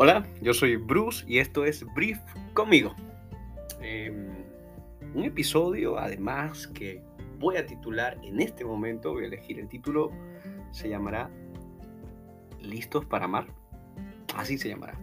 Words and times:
Hola, 0.00 0.24
yo 0.40 0.54
soy 0.54 0.76
Bruce 0.76 1.24
y 1.26 1.40
esto 1.40 1.64
es 1.64 1.84
Brief 1.96 2.20
conmigo. 2.54 2.94
Em, 3.80 4.28
un 5.12 5.24
episodio 5.24 5.98
además 5.98 6.68
que 6.68 7.02
voy 7.40 7.56
a 7.56 7.66
titular 7.66 8.16
en 8.22 8.40
este 8.40 8.64
momento, 8.64 9.12
voy 9.12 9.24
a 9.24 9.26
elegir 9.26 9.58
el 9.58 9.66
título, 9.66 10.12
se 10.70 10.88
llamará 10.88 11.28
¿Listos 12.60 13.06
para 13.06 13.24
amar? 13.24 13.48
Así 14.36 14.56
se 14.56 14.68
llamará. 14.68 14.96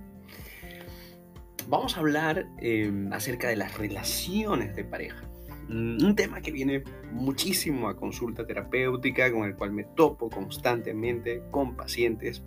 Vamos 1.67 1.97
a 1.97 1.99
hablar 1.99 2.47
em, 2.59 3.11
acerca 3.11 3.49
de 3.49 3.57
las 3.57 3.77
relaciones 3.77 4.77
de 4.77 4.85
pareja. 4.85 5.21
Mm, 5.67 6.05
un 6.05 6.15
tema 6.15 6.39
que 6.39 6.51
viene 6.51 6.85
muchísimo 7.11 7.89
a 7.89 7.97
consulta 7.97 8.47
terapéutica, 8.47 9.29
con 9.29 9.43
el 9.43 9.57
cual 9.57 9.73
me 9.73 9.83
topo 9.83 10.29
constantemente 10.29 11.43
con 11.51 11.75
pacientes 11.75 12.43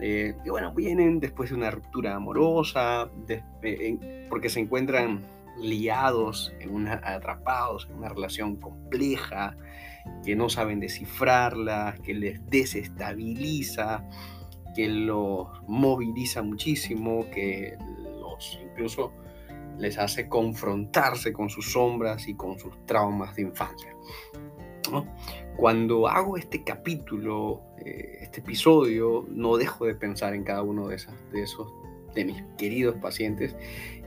eh, 0.00 0.34
y 0.44 0.48
bueno, 0.48 0.72
vienen 0.72 1.20
después 1.20 1.50
de 1.50 1.56
una 1.56 1.70
ruptura 1.70 2.14
amorosa, 2.14 3.10
eh, 3.28 4.26
porque 4.28 4.48
se 4.48 4.60
encuentran 4.60 5.22
liados, 5.60 6.52
en 6.60 6.74
una, 6.74 7.00
atrapados 7.04 7.88
en 7.90 7.96
una 7.96 8.08
relación 8.08 8.56
compleja, 8.56 9.56
que 10.24 10.36
no 10.36 10.48
saben 10.48 10.80
descifrarla, 10.80 11.96
que 12.02 12.14
les 12.14 12.46
desestabiliza, 12.46 14.04
que 14.74 14.88
los 14.88 15.48
moviliza 15.66 16.42
muchísimo, 16.42 17.26
que 17.30 17.76
los 18.20 18.60
incluso 18.62 19.12
les 19.78 19.98
hace 19.98 20.28
confrontarse 20.28 21.32
con 21.32 21.50
sus 21.50 21.72
sombras 21.72 22.28
y 22.28 22.34
con 22.34 22.58
sus 22.58 22.84
traumas 22.86 23.34
de 23.36 23.42
infancia. 23.42 23.94
Cuando 25.58 26.06
hago 26.06 26.36
este 26.36 26.62
capítulo, 26.62 27.62
eh, 27.84 28.18
este 28.20 28.38
episodio, 28.38 29.26
no 29.28 29.56
dejo 29.56 29.86
de 29.86 29.96
pensar 29.96 30.32
en 30.32 30.44
cada 30.44 30.62
uno 30.62 30.86
de, 30.86 30.94
esas, 30.94 31.16
de 31.32 31.42
esos 31.42 31.66
de 32.14 32.24
mis 32.26 32.40
queridos 32.56 32.94
pacientes. 32.94 33.56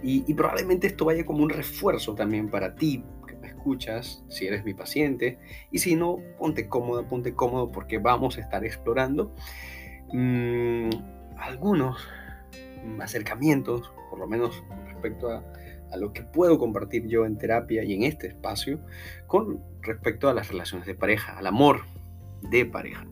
Y, 0.02 0.34
probablemente 0.34 0.88
esto 0.88 1.04
vaya 1.04 1.26
como 1.26 1.44
un 1.44 1.50
refuerzo 1.50 2.16
también 2.16 2.50
para 2.50 2.74
ti 2.76 3.04
que 3.28 3.36
me 3.36 3.50
escuchas, 3.50 4.24
si 4.30 4.48
eres 4.48 4.64
mi 4.64 4.74
paciente. 4.74 5.40
Y 5.72 5.80
si 5.80 5.98
no, 5.98 6.20
ponte 6.40 6.70
cómodo, 6.70 7.06
ponte 7.06 7.34
cómodo 7.34 7.70
porque 7.70 7.98
vamos 7.98 8.38
a 8.38 8.42
estar 8.42 8.64
explorando 8.64 9.36
mm, 10.14 10.90
algunos 11.38 11.98
acercamientos, 13.02 13.92
por 14.10 14.20
lo 14.20 14.26
menos 14.26 14.64
respecto 14.88 15.30
a, 15.30 15.44
a 15.92 15.98
lo 15.98 16.14
que 16.14 16.24
puedo 16.24 16.58
compartir 16.58 17.08
yo 17.08 17.26
en 17.26 17.38
terapia 17.38 17.84
y 17.84 17.94
en 17.94 18.04
este 18.04 18.28
espacio 18.28 18.80
con 19.28 19.64
respecto 19.82 20.30
a 20.30 20.34
las 20.34 20.50
relaciones 20.50 20.88
de 20.88 20.96
pareja, 20.96 21.38
al 21.38 21.48
amor 21.48 21.82
de 22.42 22.66
pareja. 22.66 23.06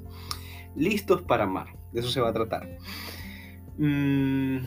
Listos 0.76 1.22
para 1.22 1.46
amar, 1.46 1.68
de 1.92 2.00
eso 2.00 2.10
se 2.10 2.22
va 2.22 2.30
a 2.30 2.34
tratar. 2.34 2.78
Mm, 3.78 4.60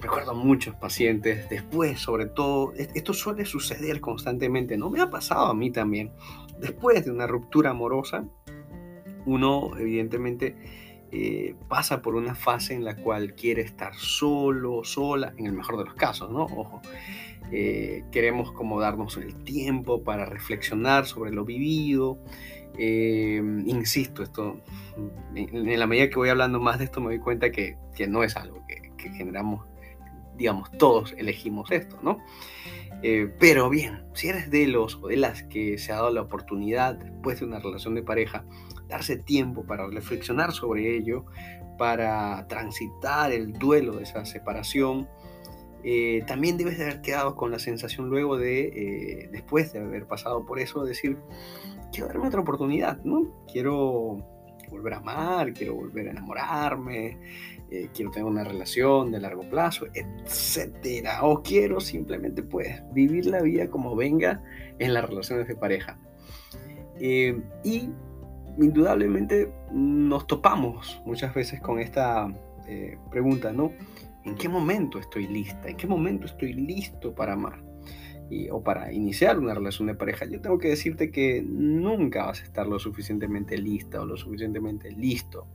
recuerdo 0.00 0.34
muchos 0.34 0.74
pacientes, 0.74 1.48
después 1.48 1.98
sobre 1.98 2.26
todo, 2.26 2.72
esto 2.74 3.12
suele 3.12 3.44
suceder 3.44 4.00
constantemente, 4.00 4.76
¿no? 4.76 4.90
Me 4.90 5.00
ha 5.00 5.10
pasado 5.10 5.46
a 5.46 5.54
mí 5.54 5.70
también. 5.70 6.12
Después 6.60 7.04
de 7.04 7.10
una 7.10 7.26
ruptura 7.26 7.70
amorosa, 7.70 8.24
uno 9.26 9.72
evidentemente 9.78 10.56
eh, 11.18 11.54
pasa 11.66 12.02
por 12.02 12.14
una 12.14 12.34
fase 12.34 12.74
en 12.74 12.84
la 12.84 12.94
cual 12.94 13.34
quiere 13.34 13.62
estar 13.62 13.94
solo, 13.94 14.84
sola, 14.84 15.32
en 15.38 15.46
el 15.46 15.54
mejor 15.54 15.78
de 15.78 15.84
los 15.86 15.94
casos, 15.94 16.30
¿no? 16.30 16.42
Ojo, 16.42 16.82
eh, 17.50 18.04
queremos 18.12 18.52
como 18.52 18.78
darnos 18.80 19.16
el 19.16 19.42
tiempo 19.42 20.04
para 20.04 20.26
reflexionar 20.26 21.06
sobre 21.06 21.32
lo 21.32 21.46
vivido. 21.46 22.18
Eh, 22.76 23.40
insisto, 23.64 24.22
esto, 24.22 24.60
en 25.34 25.78
la 25.78 25.86
medida 25.86 26.10
que 26.10 26.16
voy 26.16 26.28
hablando 26.28 26.60
más 26.60 26.78
de 26.78 26.84
esto 26.84 27.00
me 27.00 27.06
doy 27.06 27.18
cuenta 27.18 27.50
que, 27.50 27.78
no 28.06 28.22
es 28.22 28.36
algo 28.36 28.62
que, 28.68 29.10
generamos, 29.12 29.64
digamos, 30.36 30.70
todos 30.72 31.14
elegimos 31.16 31.70
esto, 31.70 31.98
¿no? 32.02 32.18
pero 33.38 33.70
bien, 33.70 34.02
si 34.14 34.28
eres 34.28 34.50
de 34.50 34.66
los 34.66 34.96
o 34.96 35.08
de 35.08 35.16
las 35.16 35.44
que 35.44 35.78
se 35.78 35.92
ha 35.92 35.96
dado 35.96 36.10
la 36.10 36.22
oportunidad 36.22 36.96
después 36.96 37.38
de 37.38 37.46
una 37.46 37.60
relación 37.60 37.94
de 37.94 38.02
pareja 38.02 38.44
darse 38.88 39.16
tiempo 39.16 39.64
para 39.64 39.86
reflexionar 39.88 40.52
sobre 40.52 40.96
ello, 40.96 41.24
para 41.76 42.46
transitar 42.48 43.32
el 43.32 43.52
duelo 43.52 43.96
de 43.96 44.04
esa 44.04 44.24
separación. 44.24 45.08
Eh, 45.84 46.24
también 46.26 46.56
debes 46.56 46.78
de 46.78 46.84
haber 46.84 47.00
quedado 47.00 47.36
con 47.36 47.50
la 47.50 47.58
sensación 47.58 48.08
luego 48.08 48.36
de, 48.36 48.66
eh, 48.66 49.28
después 49.30 49.72
de 49.72 49.80
haber 49.80 50.06
pasado 50.06 50.44
por 50.44 50.58
eso, 50.58 50.84
decir, 50.84 51.16
quiero 51.92 52.08
darme 52.08 52.28
otra 52.28 52.40
oportunidad, 52.40 52.98
¿no? 53.04 53.44
Quiero 53.50 54.18
volver 54.68 54.94
a 54.94 54.96
amar, 54.96 55.52
quiero 55.52 55.74
volver 55.74 56.08
a 56.08 56.10
enamorarme, 56.10 57.18
eh, 57.70 57.88
quiero 57.94 58.10
tener 58.10 58.26
una 58.26 58.42
relación 58.42 59.12
de 59.12 59.20
largo 59.20 59.48
plazo, 59.48 59.86
etcétera. 59.94 61.22
O 61.22 61.42
quiero 61.42 61.78
simplemente, 61.78 62.42
pues, 62.42 62.82
vivir 62.92 63.26
la 63.26 63.42
vida 63.42 63.68
como 63.68 63.94
venga 63.94 64.42
en 64.80 64.92
las 64.92 65.08
relaciones 65.08 65.46
de 65.46 65.54
pareja. 65.54 65.98
y 66.98 67.90
indudablemente 68.58 69.52
nos 69.72 70.26
topamos 70.26 71.00
muchas 71.04 71.34
veces 71.34 71.60
con 71.60 71.78
esta 71.78 72.28
eh, 72.66 72.98
pregunta, 73.10 73.52
¿no? 73.52 73.72
¿En 74.24 74.34
qué 74.34 74.48
momento 74.48 74.98
estoy 74.98 75.26
lista? 75.26 75.68
¿En 75.68 75.76
qué 75.76 75.86
momento 75.86 76.26
estoy 76.26 76.52
listo 76.52 77.14
para 77.14 77.34
amar? 77.34 77.66
o 78.50 78.62
para 78.62 78.92
iniciar 78.92 79.38
una 79.38 79.54
relación 79.54 79.86
de 79.86 79.94
pareja, 79.94 80.24
yo 80.26 80.40
tengo 80.40 80.58
que 80.58 80.68
decirte 80.68 81.10
que 81.10 81.42
nunca 81.42 82.26
vas 82.26 82.40
a 82.40 82.44
estar 82.44 82.66
lo 82.66 82.78
suficientemente 82.78 83.56
lista 83.56 84.02
o 84.02 84.06
lo 84.06 84.16
suficientemente 84.16 84.90
listo. 84.90 85.46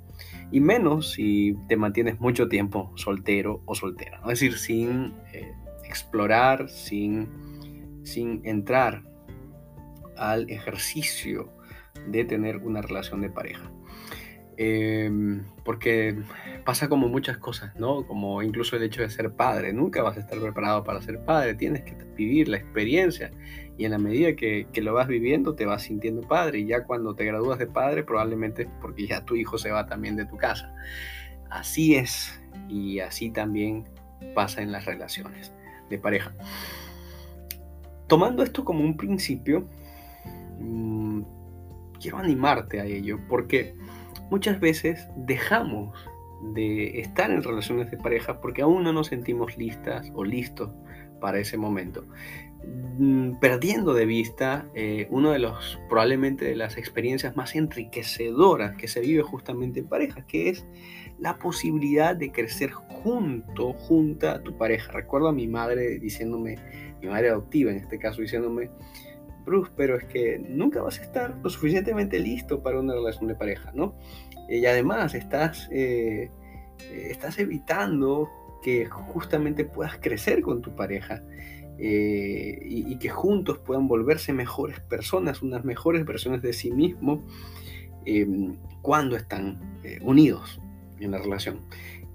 Y 0.52 0.60
menos 0.62 1.12
si 1.12 1.58
te 1.68 1.76
mantienes 1.76 2.20
mucho 2.20 2.48
tiempo 2.48 2.94
soltero 2.96 3.62
o 3.66 3.76
soltera. 3.76 4.22
Es 4.24 4.40
decir, 4.40 4.58
sin 4.58 5.14
eh, 5.34 5.54
explorar, 5.84 6.70
sin, 6.70 7.28
sin 8.04 8.42
entrar 8.46 9.04
al 10.16 10.50
ejercicio 10.50 11.50
de 12.08 12.26
tener 12.26 12.58
una 12.58 12.82
relación 12.82 13.22
de 13.22 13.30
pareja. 13.30 13.72
Em, 14.58 15.44
porque 15.64 16.16
pasa 16.66 16.88
como 16.88 17.08
muchas 17.08 17.38
cosas, 17.38 17.76
¿no? 17.78 18.06
Como 18.06 18.44
incluso 18.44 18.76
el 18.76 18.84
hecho 18.84 19.02
de 19.02 19.10
ser 19.10 19.32
padre. 19.32 19.74
Nunca 19.74 20.04
vas 20.04 20.18
a 20.18 20.20
estar 20.20 20.40
preparado 20.40 20.84
para 20.84 21.02
ser 21.02 21.24
padre, 21.26 21.56
tienes 21.56 21.82
que 21.82 21.96
vivir 22.16 22.48
la 22.48 22.58
experiencia 22.58 23.32
y 23.78 23.86
en 23.86 23.92
la 23.92 23.98
medida 23.98 24.36
que, 24.36 24.68
lo 24.76 24.94
vas 24.94 25.08
viviendo 25.08 25.56
te 25.56 25.66
vas 25.66 25.82
sintiendo 25.82 26.22
padre 26.22 26.60
y 26.60 26.68
ya 26.68 26.84
cuando 26.84 27.16
te 27.16 27.26
gradúas 27.26 27.58
de 27.58 27.66
padre 27.66 28.04
probablemente 28.04 28.68
porque 28.82 29.08
ya 29.08 29.26
tu 29.26 29.36
hijo 29.36 29.58
se 29.58 29.72
va 29.72 29.88
también 29.88 30.16
de 30.16 30.26
tu 30.26 30.38
casa. 30.38 30.72
Así 31.50 31.96
es 31.96 32.40
y 32.70 33.00
así 33.00 33.32
también 33.32 33.86
pasa 34.36 34.62
en 34.62 34.72
las 34.72 34.86
relaciones 34.86 35.52
de 35.90 35.98
pareja. 35.98 36.34
Tomando 38.08 38.44
esto 38.44 38.64
como 38.64 38.82
un 38.82 38.98
principio, 38.98 39.68
mm, 40.60 41.22
quiero 42.02 42.18
animarte 42.18 42.82
a 42.82 42.86
ello 42.86 43.20
porque 43.30 43.76
muchas 44.30 44.60
veces 44.60 45.08
dejamos 45.16 45.98
de 46.54 47.00
estar 47.00 47.30
en 47.30 47.44
relaciones 47.44 47.92
de 47.92 47.98
pareja 47.98 48.42
porque 48.42 48.64
aún 48.64 48.84
no 48.84 48.92
nos 48.92 49.08
sentimos 49.08 49.58
listas 49.58 50.12
o 50.16 50.24
listos 50.24 50.72
para 51.20 51.40
ese 51.40 51.58
momento. 51.58 52.06
Mm, 52.64 53.40
perdiendo 53.40 53.94
de 53.94 54.06
vista 54.06 54.68
eh, 54.76 55.08
uno 55.10 55.32
de 55.32 55.40
los 55.40 55.80
probablemente 55.90 56.46
de 56.46 56.56
las 56.56 56.78
experiencias 56.78 57.36
más 57.36 57.56
enriquecedoras 57.56 58.76
que 58.78 58.88
se 58.88 59.00
vive 59.00 59.24
justamente 59.24 59.80
en 59.80 59.88
pareja, 59.88 60.26
que 60.28 60.50
es 60.50 60.66
la 61.18 61.38
posibilidad 61.38 62.16
de 62.16 62.32
crecer 62.32 62.72
junto, 62.72 63.74
junta 63.74 64.34
a 64.34 64.44
tu 64.44 64.58
pareja. 64.58 64.92
Recuerdo 64.92 65.30
a 65.30 65.34
mi 65.34 65.48
madre 65.48 66.00
diciéndome, 66.00 66.58
mi 67.02 67.08
madre 67.08 67.30
adoptiva 67.30 67.72
en 67.72 67.78
este 67.78 67.98
caso, 67.98 68.22
diciéndome, 68.22 68.70
Bruce, 69.44 69.72
pero 69.76 69.98
es 69.98 70.06
que 70.06 70.40
nunca 70.40 70.82
vas 70.82 71.00
a 71.00 71.04
estar 71.04 71.38
lo 71.42 71.50
suficientemente 71.50 72.20
listo 72.20 72.62
para 72.62 72.80
una 72.80 72.94
relación 72.94 73.28
de 73.28 73.36
pareja, 73.36 73.72
¿no? 73.74 73.96
Y 74.50 74.66
además 74.66 75.14
estás, 75.16 75.70
eh, 75.72 76.30
eh, 76.80 77.08
estás 77.10 77.40
evitando 77.40 78.30
que 78.62 78.86
justamente 78.86 79.66
puedas 79.66 79.98
crecer 79.98 80.42
con 80.42 80.62
tu 80.62 80.76
pareja 80.76 81.24
eh, 81.78 82.60
y, 82.64 82.96
que 82.98 83.10
juntos 83.10 83.58
puedan 83.60 83.88
volverse 83.88 84.34
mejores 84.34 84.80
personas, 84.82 85.42
unas 85.42 85.66
mejores 85.66 86.06
versiones 86.06 86.42
de 86.42 86.54
sí 86.54 86.72
mismo 86.72 87.24
cuando 88.82 89.16
están 89.16 89.80
unidos 90.02 90.60
en 91.00 91.12
la 91.12 91.18
relación. 91.20 91.62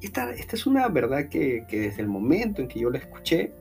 Y 0.01 0.07
esta, 0.07 0.31
esta 0.33 0.57
es 0.57 0.67
una 0.67 0.89
verdad 0.89 1.29
que, 1.29 1.65
que 1.69 1.81
desde 1.81 2.03
el 2.03 2.09
momento 2.09 2.61
en 2.61 2.69
que 2.69 2.81
yo 2.81 2.91
la 2.91 2.99
escuché, 2.99 3.53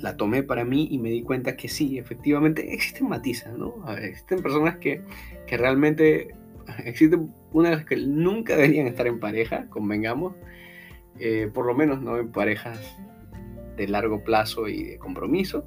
la 0.00 0.16
tomé 0.16 0.42
para 0.42 0.64
mí 0.64 0.88
y 0.90 0.98
me 0.98 1.10
di 1.10 1.22
cuenta 1.22 1.56
que 1.56 1.68
sí, 1.68 1.98
efectivamente 1.98 2.72
existen 2.72 3.08
matizas, 3.08 3.56
¿no? 3.56 3.74
existen 3.98 4.42
personas 4.42 4.76
que, 4.78 5.02
que 5.46 5.56
realmente, 5.56 6.34
existen 6.84 7.32
unas 7.52 7.84
que 7.84 7.96
nunca 7.96 8.56
deberían 8.56 8.86
estar 8.86 9.06
en 9.06 9.20
pareja, 9.20 9.66
convengamos, 9.68 10.34
eh, 11.18 11.50
por 11.52 11.66
lo 11.66 11.74
menos 11.74 12.00
no 12.00 12.18
en 12.18 12.32
parejas 12.32 12.96
de 13.76 13.88
largo 13.88 14.24
plazo 14.24 14.68
y 14.68 14.84
de 14.84 14.98
compromiso. 14.98 15.64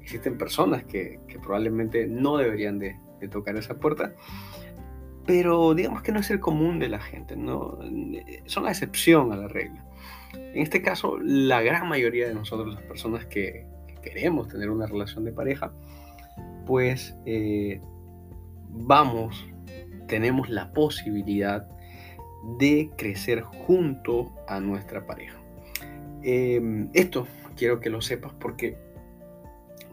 Existen 0.00 0.36
personas 0.36 0.84
que, 0.84 1.20
probablemente 1.42 2.06
no 2.06 2.36
deberían 2.36 2.78
de, 2.78 2.96
de, 3.20 3.28
tocar 3.28 3.56
esa 3.56 3.78
puerta, 3.78 4.14
pero 5.26 5.74
digamos 5.74 6.02
que 6.02 6.10
no 6.10 6.20
es 6.20 6.30
el 6.30 6.40
común 6.40 6.78
de 6.78 6.88
la 6.88 7.00
gente, 7.00 7.36
¿no? 7.36 7.78
son 8.46 8.64
la 8.64 8.70
excepción 8.70 9.32
a 9.32 9.36
la 9.36 9.48
regla. 9.48 9.84
En 10.34 10.62
este 10.62 10.82
caso, 10.82 11.18
la 11.18 11.62
gran 11.62 11.88
mayoría 11.88 12.28
de 12.28 12.34
nosotros, 12.34 12.74
las 12.74 12.82
personas 12.82 13.26
que, 13.26 13.66
queremos 14.02 14.48
tener 14.48 14.70
una 14.70 14.86
relación 14.86 15.24
de 15.24 15.32
pareja, 15.32 15.72
pues 16.66 17.14
eh, 17.26 17.80
vamos, 18.70 19.46
tenemos 20.06 20.48
la 20.48 20.72
posibilidad 20.72 21.68
de 22.58 22.90
crecer 22.96 23.42
junto 23.42 24.32
a 24.48 24.60
nuestra 24.60 25.06
pareja. 25.06 25.38
Em, 26.22 26.88
esto 26.94 27.26
quiero 27.56 27.80
que 27.80 27.90
lo 27.90 28.00
sepas 28.00 28.32
porque 28.34 28.76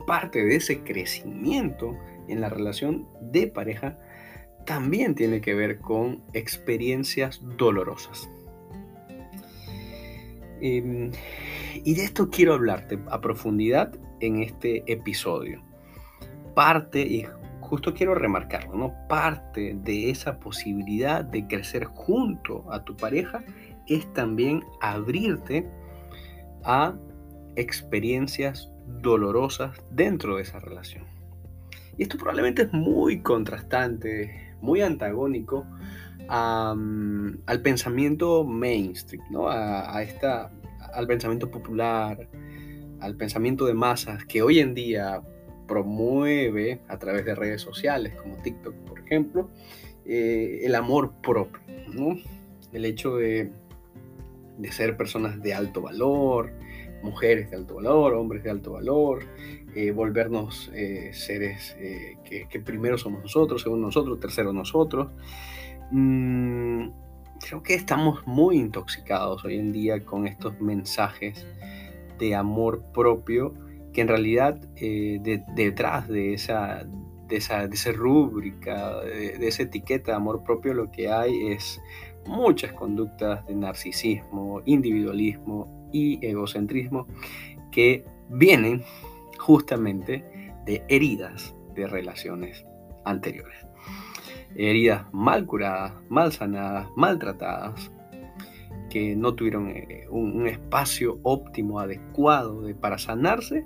parte 0.05 0.43
de 0.43 0.55
ese 0.55 0.83
crecimiento 0.83 1.97
en 2.27 2.41
la 2.41 2.49
relación 2.49 3.07
de 3.21 3.47
pareja 3.47 3.99
también 4.65 5.15
tiene 5.15 5.41
que 5.41 5.53
ver 5.53 5.79
con 5.79 6.23
experiencias 6.33 7.41
dolorosas. 7.57 8.29
Em, 10.61 11.11
y 11.83 11.93
de 11.95 12.03
esto 12.03 12.29
quiero 12.29 12.53
hablarte 12.53 12.99
a 13.09 13.21
profundidad 13.21 13.93
en 14.19 14.41
este 14.41 14.83
episodio. 14.91 15.61
Parte, 16.55 17.01
y 17.01 17.25
justo 17.61 17.93
quiero 17.93 18.15
remarcarlo, 18.15 18.75
¿no? 18.75 19.07
Parte 19.07 19.77
de 19.83 20.09
esa 20.09 20.39
posibilidad 20.39 21.23
de 21.23 21.47
crecer 21.47 21.85
junto 21.85 22.71
a 22.71 22.83
tu 22.83 22.95
pareja 22.95 23.43
es 23.87 24.11
también 24.13 24.63
abrirte 24.81 25.67
a 26.63 26.95
experiencias 27.55 28.69
dolorosas 29.01 29.77
dentro 29.91 30.37
de 30.37 30.43
esa 30.43 30.59
relación. 30.59 31.05
Y 31.97 32.03
esto 32.03 32.17
probablemente 32.17 32.63
es 32.63 32.73
muy 32.73 33.21
contrastante, 33.21 34.53
muy 34.61 34.81
antagónico 34.81 35.65
al 36.29 37.61
pensamiento 37.63 38.43
mainstream, 38.43 39.23
¿no? 39.29 39.49
a, 39.49 40.01
esta, 40.03 40.51
al 40.93 41.07
pensamiento 41.07 41.49
popular, 41.49 42.27
al 42.99 43.15
pensamiento 43.15 43.65
de 43.65 43.73
masas 43.73 44.25
que 44.25 44.41
hoy 44.41 44.59
en 44.59 44.73
día 44.73 45.21
promueve 45.67 46.81
a 46.87 46.97
través 46.97 47.25
de 47.25 47.35
redes 47.35 47.61
sociales 47.61 48.15
como 48.15 48.37
TikTok, 48.37 48.73
por 48.73 48.99
ejemplo, 48.99 49.49
eh, 50.05 50.61
el 50.63 50.73
amor 50.75 51.11
propio, 51.21 51.61
¿no? 51.93 52.17
el 52.71 52.85
hecho 52.85 53.17
de, 53.17 53.51
de 54.57 54.71
ser 54.71 54.97
personas 54.97 55.41
de 55.41 55.53
alto 55.53 55.81
valor, 55.81 56.51
mujeres 57.03 57.51
de 57.51 57.57
alto 57.57 57.75
valor, 57.75 58.13
hombres 58.13 58.43
de 58.43 58.49
alto 58.49 58.73
valor, 58.73 59.23
eh, 59.75 59.91
volvernos 59.91 60.71
eh, 60.73 61.11
seres 61.13 61.75
que, 62.23 62.59
primero 62.61 62.97
somos 62.97 63.21
nosotros, 63.21 63.61
segundo 63.61 63.87
nosotros, 63.87 64.19
tercero 64.19 64.53
nosotros. 64.53 65.09
Mm, 65.91 66.89
creo 67.39 67.63
que 67.63 67.75
estamos 67.75 68.25
muy 68.25 68.57
intoxicados 68.57 69.45
hoy 69.45 69.57
en 69.57 69.71
día 69.71 70.03
con 70.03 70.27
estos 70.27 70.59
mensajes 70.59 71.45
de 72.19 72.35
amor 72.35 72.83
propio 72.93 73.53
que 73.93 74.01
en 74.01 74.07
realidad 74.07 74.55
detrás 75.55 76.07
de 76.07 76.33
esa, 76.33 76.85
de 77.27 77.37
esa, 77.37 77.67
de 77.67 77.75
esa 77.75 77.91
rúbrica, 77.91 78.99
de 79.01 79.47
esa 79.47 79.63
etiqueta 79.63 80.11
de 80.11 80.17
amor 80.17 80.43
propio, 80.43 80.73
lo 80.73 80.91
que 80.91 81.09
hay 81.09 81.47
es 81.47 81.81
muchas 82.27 82.73
conductas 82.73 83.45
de 83.47 83.55
narcisismo, 83.55 84.61
individualismo 84.65 85.89
y 85.91 86.23
egocentrismo 86.25 87.07
que 87.71 88.03
vienen 88.29 88.83
justamente 89.39 90.23
de 90.65 90.83
heridas 90.89 91.55
de 91.73 91.87
relaciones 91.87 92.65
anteriores. 93.05 93.66
Heridas 94.57 95.05
mal 95.13 95.45
curadas, 95.45 95.93
mal 96.09 96.31
sanadas, 96.31 96.89
maltratadas, 96.95 97.91
que 98.89 99.15
no 99.15 99.35
tuvieron 99.35 99.69
eh, 99.69 100.07
un, 100.09 100.47
espacio 100.47 101.19
óptimo, 101.23 101.79
adecuado 101.79 102.61
de, 102.61 102.73
para 102.73 102.97
sanarse, 102.97 103.65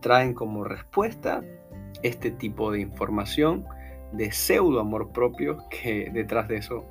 traen 0.00 0.34
como 0.34 0.64
respuesta 0.64 1.44
este 2.02 2.30
tipo 2.30 2.72
de 2.72 2.80
información 2.80 3.64
de 4.12 4.32
pseudo 4.32 4.80
amor 4.80 5.12
propio 5.12 5.58
que 5.70 6.10
detrás 6.12 6.48
de 6.48 6.56
eso 6.56 6.84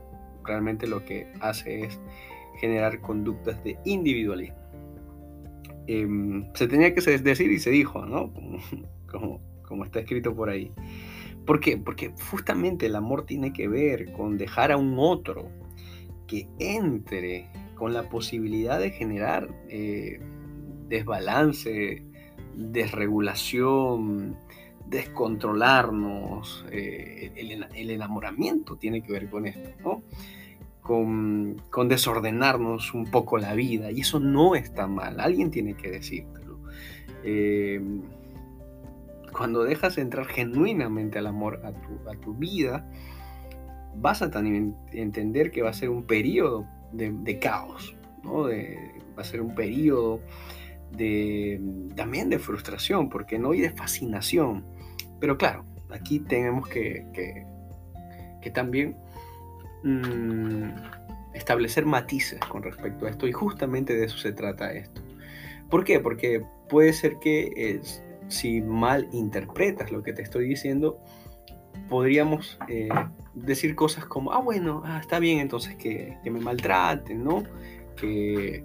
realmente 0.44 0.88
lo 0.88 1.06
que 1.06 1.32
hace 1.40 1.86
es 1.86 2.00
generar 2.60 3.00
conductas 3.02 3.64
de 3.64 3.78
individualismo. 3.86 4.58
Em, 5.88 6.46
se 6.54 6.68
tenía 6.68 6.94
que 6.94 7.02
decir 7.02 7.52
y 7.52 7.60
se 7.60 7.70
dijo, 7.70 8.06
¿no? 8.06 8.32
Como, 9.68 9.86
está 9.86 10.00
escrito 10.00 10.36
por 10.36 10.50
ahí. 10.50 10.72
¿Por 11.46 11.60
qué? 11.60 11.78
Porque 11.78 12.14
justamente 12.30 12.86
el 12.86 12.96
amor 12.96 13.26
tiene 13.26 13.54
que 13.54 13.68
ver 13.68 14.12
con 14.14 14.38
dejar 14.38 14.72
a 14.72 14.78
un 14.78 14.96
otro 14.98 15.50
que 16.28 16.48
entre 16.60 17.50
con 17.76 17.94
la 17.94 18.10
posibilidad 18.10 18.80
de 18.80 18.92
generar 18.92 19.50
eh, 19.68 20.20
desbalance, 20.88 22.04
desregulación, 22.56 24.38
descontrolarnos. 24.88 26.66
Eh, 26.72 27.32
el, 27.74 27.90
enamoramiento 27.90 28.76
tiene 28.76 29.02
que 29.02 29.12
ver 29.12 29.30
con 29.30 29.48
esto, 29.48 29.70
¿no? 29.84 30.04
con, 30.82 31.88
desordenarnos 31.88 32.94
un 32.94 33.06
poco 33.06 33.38
la 33.38 33.54
vida. 33.56 33.92
Y 33.92 34.02
eso 34.02 34.20
no 34.20 34.56
está 34.56 34.88
mal, 34.88 35.20
alguien 35.20 35.50
tiene 35.50 35.76
que 35.76 35.90
decírtelo. 35.90 36.60
Em, 37.24 38.02
cuando 39.42 39.64
dejas 39.64 39.98
entrar 39.98 40.28
genuinamente 40.28 41.18
al 41.18 41.28
amor 41.28 41.62
a 41.66 41.72
tu, 41.72 42.10
a 42.10 42.14
tu 42.14 42.36
vida, 42.36 42.88
vas 43.96 44.22
a 44.22 44.30
también 44.30 44.76
entender 44.92 45.52
que 45.52 45.62
va 45.62 45.72
a 45.72 45.74
ser 45.74 45.90
un 45.90 46.04
periodo 46.04 46.68
de, 46.92 47.40
caos, 47.40 47.96
¿no? 48.24 48.44
va 48.44 49.22
a 49.22 49.24
ser 49.24 49.42
un 49.42 49.56
periodo 49.56 50.22
de, 50.96 51.60
también 51.96 52.30
de 52.30 52.38
frustración, 52.38 53.10
porque 53.10 53.40
no 53.40 53.52
hay 53.52 53.62
de 53.62 53.72
fascinación. 53.72 54.64
Pero 55.20 55.38
claro, 55.38 55.66
aquí 55.90 56.20
tenemos 56.20 56.68
que, 56.68 57.06
que, 57.14 57.46
que 58.42 58.52
también 58.52 58.96
Mm, 59.84 60.74
establecer 61.34 61.86
matices 61.86 62.40
con 62.42 62.62
respecto 62.62 63.08
a 63.08 63.10
esto 63.10 63.28
y 63.28 63.32
justamente 63.32 63.96
de 63.96 64.06
eso 64.06 64.18
se 64.18 64.32
trata 64.32 64.74
esto. 64.74 65.02
¿Por 65.70 65.84
qué? 65.84 66.00
Porque 66.00 66.44
puede 66.70 66.94
ser 66.94 67.18
que 67.20 67.80
si 68.31 68.62
mal 68.62 69.07
interpretas 69.12 69.92
lo 69.92 70.04
que 70.04 70.13
te 70.13 70.22
estoy 70.22 70.48
diciendo, 70.48 71.00
podríamos 71.89 72.57
eh, 72.68 72.89
decir 73.33 73.75
cosas 73.75 74.06
como, 74.06 74.31
ah, 74.31 74.39
bueno, 74.39 74.81
ah, 74.86 75.00
está 75.01 75.19
bien 75.19 75.39
entonces 75.39 75.75
que, 75.75 76.18
me 76.24 76.39
maltraten, 76.39 77.24
¿no? 77.24 77.44
Que, 77.96 78.63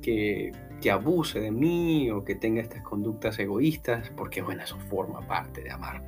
que, 0.00 0.52
que, 0.80 0.90
abuse 0.90 1.40
de 1.40 1.50
mí 1.50 2.10
o 2.10 2.24
que 2.24 2.34
tenga 2.34 2.62
estas 2.62 2.82
conductas 2.82 3.38
egoístas, 3.38 4.10
porque 4.16 4.42
bueno, 4.42 4.62
eso 4.62 4.78
forma 4.88 5.26
parte 5.26 5.62
de 5.62 5.70
amar. 5.70 6.02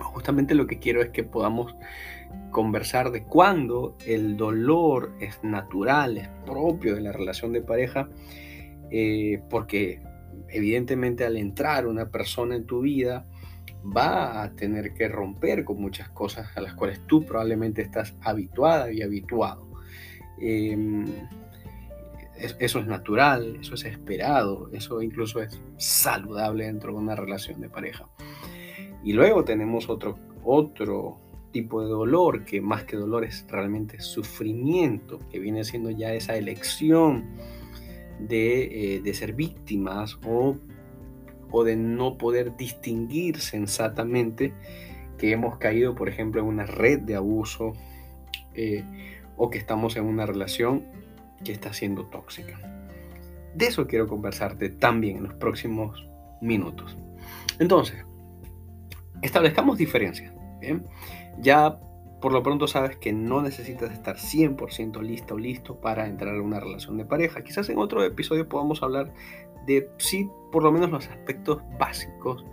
Justamente 0.00 0.54
lo 0.54 0.66
que 0.66 0.78
quiero 0.78 1.02
es 1.02 1.10
que 1.10 1.22
podamos 1.22 1.74
conversar 2.50 3.10
de 3.10 3.24
cuándo 3.24 3.96
el 4.06 4.36
dolor 4.36 5.12
es 5.20 5.42
natural, 5.42 6.18
es 6.18 6.28
propio 6.46 6.94
de 6.94 7.00
la 7.00 7.12
relación 7.12 7.52
de 7.52 7.62
pareja, 7.62 8.08
eh, 8.90 9.40
porque 9.48 10.00
evidentemente 10.48 11.24
al 11.24 11.36
entrar 11.36 11.86
una 11.86 12.10
persona 12.10 12.56
en 12.56 12.66
tu 12.66 12.80
vida 12.80 13.26
va 13.84 14.42
a 14.42 14.52
tener 14.52 14.94
que 14.94 15.08
romper 15.08 15.64
con 15.64 15.80
muchas 15.80 16.08
cosas 16.10 16.56
a 16.56 16.60
las 16.60 16.74
cuales 16.74 17.00
tú 17.06 17.24
probablemente 17.24 17.82
estás 17.82 18.14
habituada 18.20 18.92
y 18.92 19.02
habituado. 19.02 19.68
Em, 20.38 21.06
eso 22.58 22.78
es 22.78 22.86
natural, 22.86 23.56
eso 23.60 23.74
es 23.74 23.84
esperado, 23.84 24.70
eso 24.72 25.02
incluso 25.02 25.40
es 25.42 25.60
saludable 25.76 26.66
dentro 26.66 26.92
de 26.92 26.98
una 26.98 27.14
relación 27.14 27.60
de 27.60 27.68
pareja. 27.68 28.08
Y 29.04 29.12
luego 29.12 29.44
tenemos 29.44 29.88
otro, 29.88 30.18
otro 30.44 31.18
tipo 31.52 31.82
de 31.82 31.88
dolor, 31.88 32.44
que 32.44 32.60
más 32.60 32.84
que 32.84 32.96
dolor 32.96 33.24
es 33.24 33.44
realmente 33.48 34.00
sufrimiento, 34.00 35.20
que 35.30 35.38
viene 35.38 35.64
siendo 35.64 35.90
ya 35.90 36.14
esa 36.14 36.36
elección 36.36 37.24
de, 38.28 39.00
eh, 39.04 39.14
ser 39.14 39.32
víctimas 39.32 40.18
o, 40.24 40.56
o, 41.50 41.64
de 41.64 41.76
no 41.76 42.18
poder 42.18 42.56
distinguir 42.56 43.40
sensatamente 43.40 44.52
que 45.18 45.32
hemos 45.32 45.58
caído, 45.58 45.94
por 45.94 46.08
ejemplo, 46.08 46.40
en 46.40 46.46
una 46.46 46.66
red 46.66 47.00
de 47.00 47.16
abuso 47.16 47.74
eh, 48.54 48.84
o 49.36 49.50
que 49.50 49.58
estamos 49.58 49.96
en 49.96 50.04
una 50.04 50.26
relación 50.26 50.84
que 51.44 51.52
está 51.52 51.72
siendo 51.72 52.06
tóxica. 52.06 52.58
De 53.54 53.66
eso 53.66 53.86
quiero 53.86 54.06
conversarte 54.06 54.70
también 54.70 55.18
en 55.18 55.24
los 55.24 55.34
próximos 55.34 56.08
minutos. 56.40 56.96
Entonces, 57.58 58.04
establezcamos 59.20 59.78
diferencias. 59.78 60.32
¿bien? 60.60 60.84
Ya 61.38 61.78
por 62.22 62.32
lo 62.32 62.42
pronto 62.42 62.68
sabes 62.68 62.96
que 62.96 63.12
no 63.12 63.42
necesitas 63.42 63.90
estar 63.90 64.16
100% 64.16 65.02
listo 65.02 65.34
o 65.34 65.38
listo 65.38 65.80
para 65.80 66.06
entrar 66.06 66.36
en 66.36 66.42
una 66.42 66.60
relación 66.60 66.96
de 66.96 67.04
pareja. 67.04 67.42
Quizás 67.42 67.68
en 67.68 67.78
otro 67.78 68.04
episodio 68.04 68.48
podamos 68.48 68.82
hablar 68.82 69.12
de 69.66 69.90
sí, 69.98 70.30
por 70.52 70.62
lo 70.62 70.70
menos 70.70 70.90
los 70.90 71.08
aspectos 71.08 71.60
básicos 71.78 72.44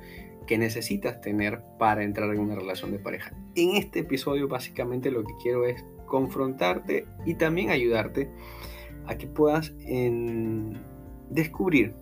que 0.48 0.58
necesitas 0.58 1.22
tener 1.22 1.62
para 1.78 2.04
entrar 2.04 2.32
en 2.34 2.40
una 2.40 2.56
relación 2.56 2.92
de 2.92 2.98
pareja. 2.98 3.32
En 3.56 3.76
este 3.76 4.00
episodio 4.00 4.48
básicamente 4.48 5.12
lo 5.12 5.24
que 5.24 5.34
quiero 5.42 5.66
es 5.66 5.86
confrontarte 6.08 7.06
y 7.28 7.36
también 7.36 7.70
ayudarte 7.70 8.32
a 9.06 9.20
que 9.20 9.28
puedas 9.28 9.72
descubrir 11.30 11.94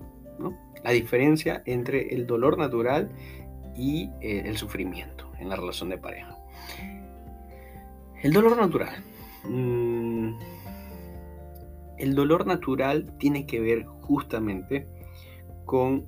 la 0.86 0.91
diferencia 0.91 1.63
entre 1.65 2.15
el 2.15 2.27
dolor 2.27 2.57
natural 2.57 3.12
y 3.75 4.09
eh, 4.21 4.43
el 4.45 4.57
sufrimiento 4.57 5.29
en 5.38 5.50
la 5.50 5.57
relación 5.57 5.89
de 5.89 5.97
pareja. 5.97 6.37
El 8.24 8.33
dolor 8.33 8.57
natural. 8.57 9.03
Mm, 9.43 10.31
el 12.00 12.15
dolor 12.15 12.47
natural 12.47 13.15
tiene 13.19 13.45
que 13.45 13.59
ver 13.59 13.86
justamente 13.86 14.88
con 15.65 16.05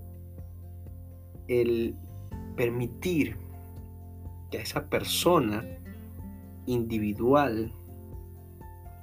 el 1.47 1.95
permitir 2.55 3.37
que 4.49 4.57
a 4.57 4.61
esa 4.61 4.89
persona 4.89 5.63
individual, 6.65 7.73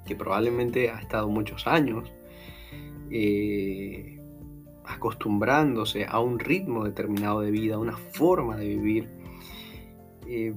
que 0.04 0.16
probablemente 0.16 0.90
ha 0.90 0.98
estado 0.98 1.28
muchos 1.28 1.66
años 1.66 2.12
eh, 3.10 4.20
acostumbrándose 4.84 6.06
a 6.06 6.18
un 6.18 6.40
ritmo 6.40 6.84
determinado 6.84 7.40
de 7.40 7.52
vida, 7.52 7.76
a 7.76 7.78
una 7.78 7.96
forma 7.96 8.56
de 8.56 8.66
vivir, 8.66 9.08
eh, 10.26 10.54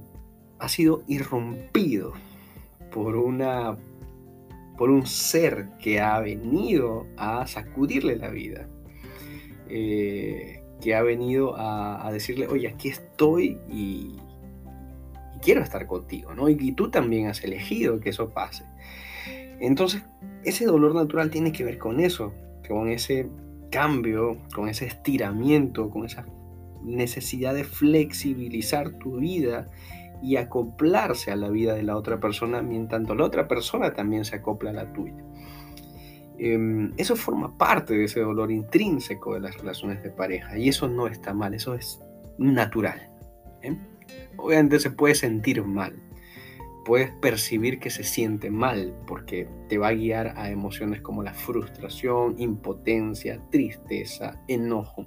ha 0.58 0.68
sido 0.68 1.04
irrumpido 1.06 2.12
por 2.90 3.16
una 3.16 3.76
por 4.80 4.88
un 4.88 5.06
ser 5.06 5.68
que 5.78 6.00
ha 6.00 6.18
venido 6.20 7.06
a 7.18 7.46
sacudirle 7.46 8.16
la 8.16 8.30
vida, 8.30 8.66
eh, 9.68 10.62
que 10.80 10.94
ha 10.94 11.02
venido 11.02 11.54
a, 11.54 12.10
decirle, 12.10 12.46
oye, 12.46 12.66
aquí 12.68 12.88
estoy 12.88 13.58
y, 13.68 14.16
quiero 15.42 15.60
estar 15.60 15.86
contigo, 15.86 16.34
¿no? 16.34 16.48
Y, 16.48 16.72
tú 16.72 16.90
también 16.90 17.26
has 17.26 17.44
elegido 17.44 18.00
que 18.00 18.08
eso 18.08 18.30
pase. 18.30 18.64
Entonces, 19.60 20.02
ese 20.44 20.64
dolor 20.64 20.94
natural 20.94 21.28
tiene 21.28 21.52
que 21.52 21.62
ver 21.62 21.76
con 21.76 22.00
eso, 22.00 22.32
con 22.66 22.88
ese 22.88 23.28
cambio, 23.70 24.38
con 24.54 24.70
ese 24.70 24.86
estiramiento, 24.86 25.90
con 25.90 26.06
esa 26.06 26.24
necesidad 26.82 27.52
de 27.52 27.64
flexibilizar 27.64 28.92
tu 28.92 29.18
vida 29.18 29.66
y 30.22 30.36
acoplarse 30.36 31.30
a 31.30 31.36
la 31.36 31.48
vida 31.48 31.74
de 31.74 31.82
la 31.82 31.96
otra 31.96 32.20
persona, 32.20 32.62
mientras 32.62 33.02
la 33.02 33.24
otra 33.24 33.48
persona 33.48 33.92
también 33.92 34.24
se 34.24 34.36
acopla 34.36 34.70
a 34.70 34.74
la 34.74 34.92
tuya. 34.92 35.24
Em, 36.42 36.92
eso 36.96 37.16
forma 37.16 37.58
parte 37.58 37.92
de 37.92 38.04
ese 38.04 38.20
dolor 38.20 38.50
intrínseco 38.50 39.34
de 39.34 39.40
las 39.40 39.58
relaciones 39.58 40.02
de 40.02 40.08
pareja 40.08 40.56
y 40.56 40.70
eso 40.70 40.88
no 40.88 41.06
está 41.06 41.34
mal, 41.34 41.52
eso 41.52 41.74
es 41.74 42.00
natural. 42.38 43.10
¿eh? 43.62 43.76
Obviamente 44.38 44.80
se 44.80 44.90
puede 44.90 45.14
sentir 45.14 45.62
mal, 45.62 45.94
puedes 46.86 47.10
percibir 47.20 47.78
que 47.78 47.90
se 47.90 48.04
siente 48.04 48.50
mal 48.50 48.94
porque 49.06 49.48
te 49.68 49.76
va 49.76 49.88
a 49.88 49.92
guiar 49.92 50.32
a 50.38 50.50
emociones 50.50 51.02
como 51.02 51.22
la 51.22 51.34
frustración, 51.34 52.36
impotencia, 52.38 53.38
tristeza, 53.50 54.40
enojo. 54.48 55.04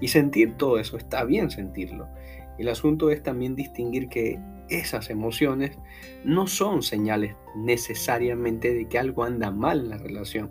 Y 0.00 0.08
sentir 0.08 0.56
todo 0.56 0.78
eso, 0.78 0.96
está 0.96 1.24
bien 1.24 1.50
sentirlo. 1.50 2.08
El 2.58 2.68
asunto 2.68 3.10
es 3.10 3.22
también 3.22 3.54
distinguir 3.54 4.08
que 4.08 4.38
esas 4.68 5.10
emociones 5.10 5.78
no 6.24 6.46
son 6.46 6.82
señales 6.82 7.34
necesariamente 7.56 8.74
de 8.74 8.88
que 8.88 8.98
algo 8.98 9.24
anda 9.24 9.50
mal 9.50 9.80
en 9.80 9.90
la 9.90 9.98
relación, 9.98 10.50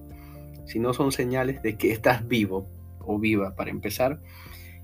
sino 0.66 0.94
son 0.94 1.12
señales 1.12 1.62
de 1.62 1.78
que 1.78 1.92
estás 1.92 2.28
vivo 2.28 2.68
o 3.00 3.20
viva 3.20 3.56
para 3.56 3.70
empezar 3.70 4.20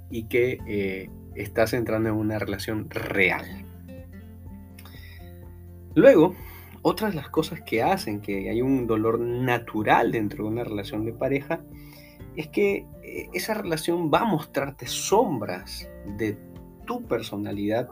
y 0.10 0.26
que 0.26 0.60
eh, 0.68 1.10
estás 1.36 1.74
entrando 1.74 2.10
en 2.10 2.16
una 2.16 2.40
relación 2.40 2.90
real. 2.90 3.66
Luego, 5.96 6.36
otra 6.82 7.10
de 7.10 7.16
las 7.16 7.30
cosas 7.30 7.62
que 7.62 7.82
hacen 7.82 8.22
que 8.22 8.50
hay 8.50 8.62
un 8.62 8.88
dolor 8.88 9.20
natural 9.20 10.12
dentro 10.12 10.44
de 10.44 10.50
una 10.50 10.64
relación 10.64 11.06
de 11.06 11.14
pareja 11.14 11.62
es 12.36 12.48
que 12.48 12.86
eh, 13.04 13.30
esa 13.34 13.54
relación 13.54 14.12
va 14.12 14.20
a 14.20 14.26
mostrarte 14.26 14.88
sombras 14.88 15.90
de 16.18 16.38
tu 16.86 17.04
personalidad 17.04 17.90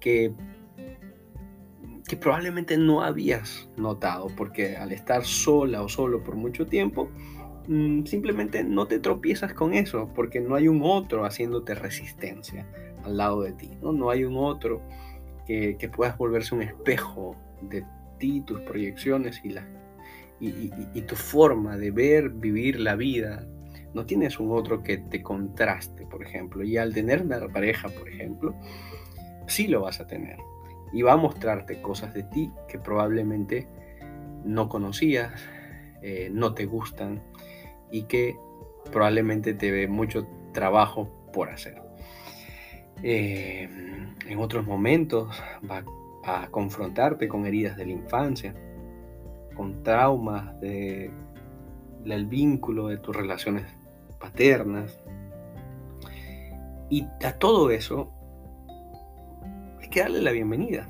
que, 0.00 0.32
que 2.06 2.16
probablemente 2.16 2.76
no 2.76 3.02
habías 3.02 3.68
notado, 3.76 4.28
porque 4.36 4.76
al 4.76 4.92
estar 4.92 5.24
sola 5.24 5.82
o 5.82 5.88
solo 5.88 6.22
por 6.22 6.36
mucho 6.36 6.66
tiempo, 6.66 7.08
mm, 7.68 8.04
simplemente 8.04 8.64
no 8.64 8.86
te 8.86 8.98
tropiezas 8.98 9.54
con 9.54 9.74
eso, 9.74 10.10
porque 10.14 10.40
no 10.40 10.54
hay 10.54 10.68
un 10.68 10.80
otro 10.82 11.24
haciéndote 11.24 11.74
resistencia 11.74 12.66
al 13.04 13.16
lado 13.16 13.42
de 13.42 13.52
ti, 13.52 13.70
no, 13.82 13.92
no 13.92 14.10
hay 14.10 14.24
un 14.24 14.36
otro 14.36 14.80
que, 15.46 15.90
puedas 15.94 16.16
volverse 16.16 16.54
un 16.54 16.62
espejo 16.62 17.36
de 17.60 17.84
ti, 18.18 18.40
tus 18.40 18.60
proyecciones 18.60 19.40
y, 19.44 19.50
la, 19.50 19.66
y 20.40 21.02
tu 21.02 21.14
forma 21.14 21.76
de 21.76 21.90
ver, 21.90 22.30
vivir 22.30 22.80
la 22.80 22.96
vida, 22.96 23.46
no 23.94 24.04
tienes 24.04 24.40
un 24.40 24.50
otro 24.50 24.82
que 24.82 24.98
te 24.98 25.22
contraste, 25.22 26.04
por 26.06 26.22
ejemplo. 26.22 26.64
Y 26.64 26.76
al 26.76 26.92
tener 26.92 27.22
una 27.22 27.48
pareja, 27.48 27.88
por 27.88 28.08
ejemplo, 28.08 28.54
sí 29.46 29.68
lo 29.68 29.82
vas 29.82 30.00
a 30.00 30.06
tener. 30.06 30.36
Y 30.92 31.02
va 31.02 31.12
a 31.12 31.16
mostrarte 31.16 31.80
cosas 31.80 32.12
de 32.12 32.24
ti 32.24 32.50
que 32.68 32.78
probablemente 32.78 33.66
no 34.44 34.68
conocías, 34.68 35.32
eh, 36.02 36.28
no 36.32 36.54
te 36.54 36.66
gustan 36.66 37.22
y 37.90 38.02
que 38.02 38.36
probablemente 38.92 39.54
te 39.54 39.70
ve 39.70 39.86
mucho 39.88 40.26
trabajo 40.52 41.08
por 41.32 41.48
hacer. 41.48 41.80
Eh, 43.02 43.68
en 44.26 44.38
otros 44.38 44.66
momentos 44.66 45.40
va 45.70 45.84
a 46.24 46.48
confrontarte 46.48 47.28
con 47.28 47.46
heridas 47.46 47.76
de 47.76 47.86
la 47.86 47.92
infancia, 47.92 48.54
con 49.54 49.82
traumas 49.82 50.60
del 50.60 52.26
vínculo 52.26 52.88
de 52.88 52.98
tus 52.98 53.14
relaciones 53.14 53.64
paternas. 54.24 54.98
Y 56.88 57.06
a 57.22 57.32
todo 57.38 57.70
eso 57.70 58.10
hay 59.78 59.88
que 59.90 60.00
darle 60.00 60.22
la 60.22 60.32
bienvenida. 60.32 60.88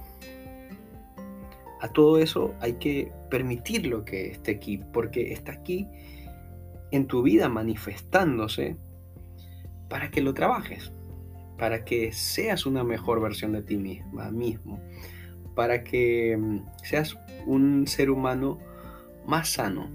A 1.80 1.88
todo 1.88 2.18
eso 2.18 2.54
hay 2.60 2.74
que 2.74 3.10
permitirlo 3.30 4.04
que 4.04 4.30
esté 4.30 4.52
aquí, 4.52 4.78
porque 4.92 5.32
está 5.32 5.50
aquí 5.50 5.88
en 6.92 7.08
tu 7.08 7.22
vida 7.22 7.48
manifestándose 7.48 8.76
para 9.88 10.12
que 10.12 10.22
lo 10.22 10.32
trabajes, 10.32 10.92
para 11.58 11.84
que 11.84 12.12
seas 12.12 12.66
una 12.66 12.84
mejor 12.84 13.20
versión 13.20 13.52
de 13.52 13.62
ti 13.62 13.76
misma, 13.76 14.30
mismo, 14.30 14.80
para 15.56 15.82
que 15.82 16.36
mm, 16.38 16.60
seas 16.84 17.18
un 17.46 17.88
ser 17.88 18.10
humano 18.10 18.60
más 19.26 19.48
sano. 19.48 19.90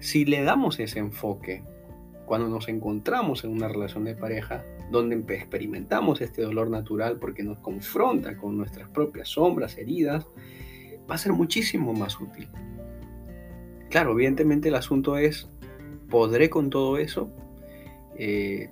Si 0.00 0.26
le 0.26 0.42
damos 0.42 0.78
ese 0.80 0.98
enfoque 0.98 1.62
cuando 2.26 2.48
nos 2.48 2.68
encontramos 2.68 3.44
en 3.44 3.50
una 3.50 3.68
relación 3.68 4.04
de 4.04 4.14
pareja 4.14 4.64
donde 4.90 5.16
experimentamos 5.34 6.20
este 6.20 6.42
dolor 6.42 6.70
natural 6.70 7.18
porque 7.18 7.42
nos 7.42 7.58
confronta 7.58 8.36
con 8.36 8.56
nuestras 8.56 8.88
propias 8.88 9.28
sombras, 9.28 9.76
heridas, 9.78 10.26
va 11.10 11.14
a 11.16 11.18
ser 11.18 11.32
muchísimo 11.32 11.92
más 11.92 12.20
útil. 12.20 12.48
Claro, 13.90 14.12
evidentemente 14.12 14.68
el 14.68 14.74
asunto 14.74 15.16
es, 15.16 15.48
¿podré 16.08 16.48
con 16.48 16.70
todo 16.70 16.98
eso? 16.98 17.30
Eh, 18.16 18.70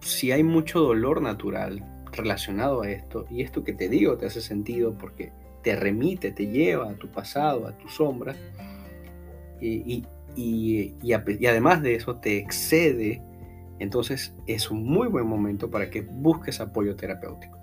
si 0.00 0.32
hay 0.32 0.42
mucho 0.42 0.80
dolor 0.80 1.20
natural 1.20 1.84
relacionado 2.12 2.82
a 2.82 2.90
esto, 2.90 3.26
y 3.30 3.42
esto 3.42 3.64
que 3.64 3.72
te 3.72 3.88
digo 3.88 4.16
te 4.16 4.26
hace 4.26 4.40
sentido 4.40 4.96
porque 4.96 5.32
te 5.62 5.76
remite, 5.76 6.30
te 6.30 6.46
lleva 6.46 6.90
a 6.90 6.94
tu 6.94 7.08
pasado, 7.08 7.66
a 7.66 7.76
tus 7.76 7.94
sombras, 7.94 8.36
y, 9.60 9.92
y, 9.92 10.06
además 11.46 11.82
de 11.82 11.94
eso 11.94 12.16
te 12.16 12.38
excede, 12.38 13.22
entonces 13.78 14.34
es 14.46 14.70
un 14.70 14.84
muy 14.84 15.08
buen 15.08 15.26
momento 15.26 15.70
para 15.70 15.90
que 15.90 16.02
busques 16.02 16.60
apoyo 16.60 16.96
terapéutico. 16.96 17.58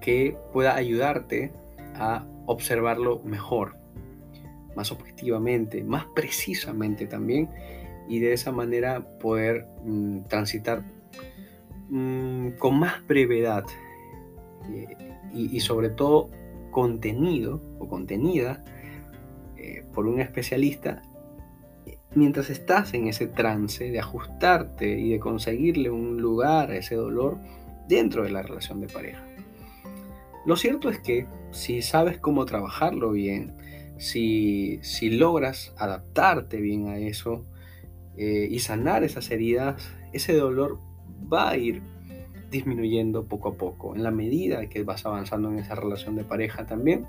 Que 0.00 0.36
pueda 0.52 0.74
ayudarte 0.74 1.52
a 1.94 2.24
observarlo 2.46 3.20
mejor, 3.24 3.76
más 4.74 4.92
objetivamente, 4.92 5.82
más 5.84 6.06
precisamente 6.14 7.06
también, 7.06 7.48
y 8.08 8.20
de 8.20 8.32
esa 8.32 8.52
manera 8.52 9.06
poder 9.18 9.66
mm, 9.84 10.20
transitar 10.28 10.82
mm, 11.90 12.52
con 12.58 12.78
más 12.78 13.06
brevedad 13.06 13.64
eh, 14.70 14.96
y, 15.32 15.60
sobre 15.60 15.90
todo 15.90 16.30
contenido 16.70 17.60
o 17.78 17.88
contenida 17.88 18.64
por 19.92 20.06
un 20.06 20.20
especialista 20.20 21.02
mientras 22.14 22.50
estás 22.50 22.94
en 22.94 23.08
ese 23.08 23.26
trance 23.26 23.90
de 23.90 24.00
ajustarte 24.00 24.98
y 24.98 25.10
de 25.10 25.20
conseguirle 25.20 25.90
un 25.90 26.20
lugar 26.20 26.70
a 26.70 26.76
ese 26.76 26.94
dolor 26.94 27.38
dentro 27.86 28.24
de 28.24 28.30
la 28.30 28.42
relación 28.42 28.80
de 28.80 28.88
pareja. 28.88 29.24
Lo 30.46 30.56
cierto 30.56 30.88
es 30.88 30.98
que 30.98 31.26
si 31.50 31.82
sabes 31.82 32.18
cómo 32.18 32.44
trabajarlo 32.44 33.12
bien, 33.12 33.54
si, 33.98 34.78
si 34.82 35.10
logras 35.10 35.74
adaptarte 35.76 36.60
bien 36.60 36.88
a 36.88 36.98
eso 36.98 37.44
eh, 38.16 38.48
y 38.50 38.60
sanar 38.60 39.04
esas 39.04 39.30
heridas, 39.30 39.90
ese 40.12 40.34
dolor 40.34 40.78
va 41.30 41.50
a 41.50 41.56
ir 41.56 41.82
disminuyendo 42.50 43.26
poco 43.26 43.50
a 43.50 43.54
poco. 43.54 43.94
En 43.94 44.02
la 44.02 44.10
medida 44.10 44.68
que 44.68 44.82
vas 44.84 45.04
avanzando 45.04 45.50
en 45.50 45.58
esa 45.58 45.74
relación 45.74 46.16
de 46.16 46.24
pareja 46.24 46.64
también, 46.64 47.06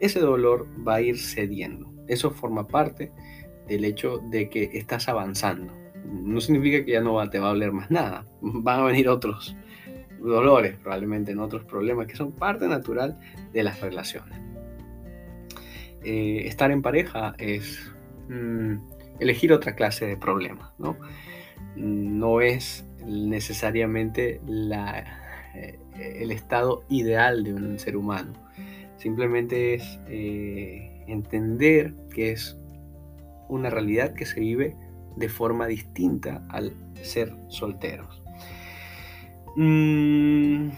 ese 0.00 0.20
dolor 0.20 0.66
va 0.86 0.96
a 0.96 1.00
ir 1.00 1.18
cediendo 1.18 1.96
eso 2.08 2.30
forma 2.30 2.66
parte 2.66 3.12
del 3.68 3.84
hecho 3.84 4.18
de 4.18 4.48
que 4.48 4.70
estás 4.74 5.08
avanzando. 5.08 5.72
No 6.04 6.40
significa 6.40 6.84
que 6.84 6.92
ya 6.92 7.00
no 7.00 7.28
te 7.28 7.38
va 7.38 7.46
a 7.46 7.50
doler 7.50 7.72
más 7.72 7.90
nada. 7.90 8.26
Van 8.40 8.80
a 8.80 8.84
venir 8.84 9.08
otros 9.08 9.56
dolores, 10.20 10.76
probablemente 10.76 11.32
en 11.32 11.40
otros 11.40 11.64
problemas 11.64 12.06
que 12.06 12.16
son 12.16 12.32
parte 12.32 12.68
natural 12.68 13.18
de 13.52 13.62
las 13.62 13.80
relaciones. 13.80 14.38
Eh, 16.02 16.46
estar 16.46 16.70
en 16.70 16.82
pareja 16.82 17.34
es 17.38 17.92
mm, 18.28 18.76
elegir 19.18 19.52
otra 19.52 19.74
clase 19.74 20.06
de 20.06 20.16
problemas, 20.16 20.70
¿no? 20.78 20.96
No 21.74 22.40
es 22.40 22.84
necesariamente 23.04 24.40
eh, 24.40 25.78
el 25.96 26.30
estado 26.30 26.84
ideal 26.88 27.42
de 27.42 27.54
un 27.54 27.78
ser 27.78 27.96
humano. 27.96 28.45
Simplemente 29.06 29.74
es 29.74 30.00
eh, 30.08 31.04
entender 31.06 31.94
que 32.12 32.32
es 32.32 32.58
una 33.48 33.70
realidad 33.70 34.14
que 34.14 34.26
se 34.26 34.40
vive 34.40 34.74
de 35.14 35.28
forma 35.28 35.68
distinta 35.68 36.44
al 36.48 36.74
ser 37.02 37.32
solteros. 37.46 38.20
Mm, 39.54 40.70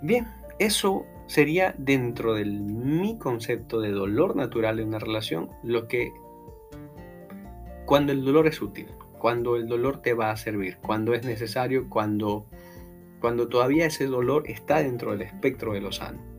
bien, 0.00 0.26
eso 0.58 1.04
sería 1.26 1.74
dentro 1.76 2.32
de 2.32 2.46
mi 2.46 3.18
concepto 3.18 3.82
de 3.82 3.90
dolor 3.90 4.34
natural 4.34 4.78
de 4.78 4.84
una 4.84 4.98
relación 4.98 5.50
lo 5.62 5.86
que 5.86 6.10
cuando 7.84 8.12
el 8.12 8.24
dolor 8.24 8.46
es 8.46 8.62
útil, 8.62 8.86
cuando 9.18 9.56
el 9.56 9.68
dolor 9.68 10.00
te 10.00 10.14
va 10.14 10.30
a 10.30 10.38
servir, 10.38 10.78
cuando 10.78 11.12
es 11.12 11.26
necesario, 11.26 11.90
cuando, 11.90 12.46
cuando 13.20 13.46
todavía 13.48 13.84
ese 13.84 14.06
dolor 14.06 14.44
está 14.48 14.78
dentro 14.78 15.10
del 15.10 15.20
espectro 15.20 15.74
de 15.74 15.82
lo 15.82 15.92
sano. 15.92 16.33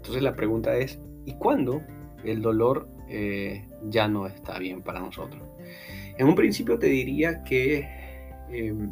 Entonces 0.00 0.22
la 0.22 0.34
pregunta 0.34 0.76
es, 0.78 0.98
¿y 1.26 1.34
cuándo 1.34 1.82
el 2.24 2.40
dolor 2.40 2.88
eh, 3.10 3.68
ya 3.90 4.08
no 4.08 4.26
está 4.26 4.58
bien 4.58 4.80
para 4.80 5.00
nosotros? 5.00 5.42
En 6.16 6.26
un 6.26 6.34
principio 6.34 6.78
te 6.78 6.86
diría 6.86 7.44
que 7.44 7.86
em, 8.50 8.90